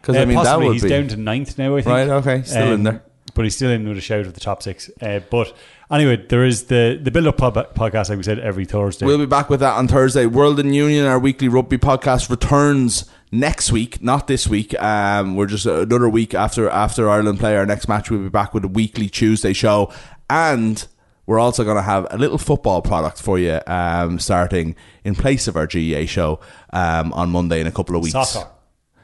[0.00, 1.76] Because Uh, I mean that would he's be down to ninth now.
[1.76, 1.86] I think.
[1.94, 3.02] Right, okay, still in there.
[3.34, 4.90] but he's still in with a shout of the top six.
[5.00, 5.54] Uh, but
[5.92, 9.06] anyway, there is the the build up podcast, like we said, every Thursday.
[9.06, 10.26] We'll be back with that on Thursday.
[10.26, 14.80] World and Union, our weekly rugby podcast, returns next week, not this week.
[14.80, 18.10] Um, we're just another week after after Ireland play our next match.
[18.10, 19.92] We'll be back with a weekly Tuesday show,
[20.28, 20.86] and
[21.26, 24.74] we're also going to have a little football product for you, um, starting
[25.04, 26.40] in place of our GAA show
[26.72, 28.12] um, on Monday in a couple of weeks.
[28.12, 28.48] Soccer.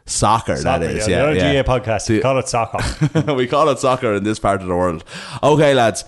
[0.05, 1.31] Soccer, Soccer, that is, yeah.
[1.31, 1.53] yeah.
[1.53, 1.63] Yeah.
[1.63, 2.09] GA podcast.
[2.09, 3.35] We call it soccer.
[3.35, 5.05] we call it soccer in this part of the world.
[5.43, 6.05] Okay, lads,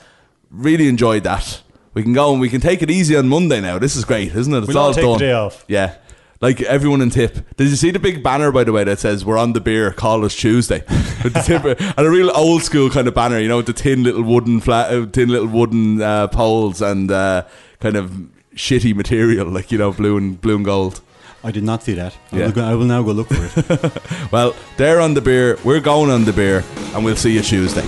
[0.50, 1.62] really enjoyed that.
[1.94, 3.78] We can go and we can take it easy on Monday now.
[3.78, 4.58] This is great, isn't it?
[4.58, 5.12] It's We'll all all take done.
[5.14, 5.64] the day off.
[5.68, 5.96] Yeah.
[6.40, 7.54] Like everyone in tip.
[7.56, 9.90] Did you see the big banner by the way that says we're on the beer,
[9.92, 10.82] call us Tuesday?
[11.22, 13.74] With the tip and a real old school kind of banner, you know, with the
[13.74, 17.44] tin little wooden flat uh, tin little wooden uh, poles and uh,
[17.80, 18.10] kind of
[18.54, 21.02] shitty material, like, you know, blue and blue and gold.
[21.44, 22.16] I did not see that.
[22.32, 22.44] I, Yeah.
[22.46, 24.02] will, go, I will now go look for it.
[24.32, 26.64] Well, they're on the beer, we're going on the beer,
[26.94, 27.86] and we'll see you Tuesday.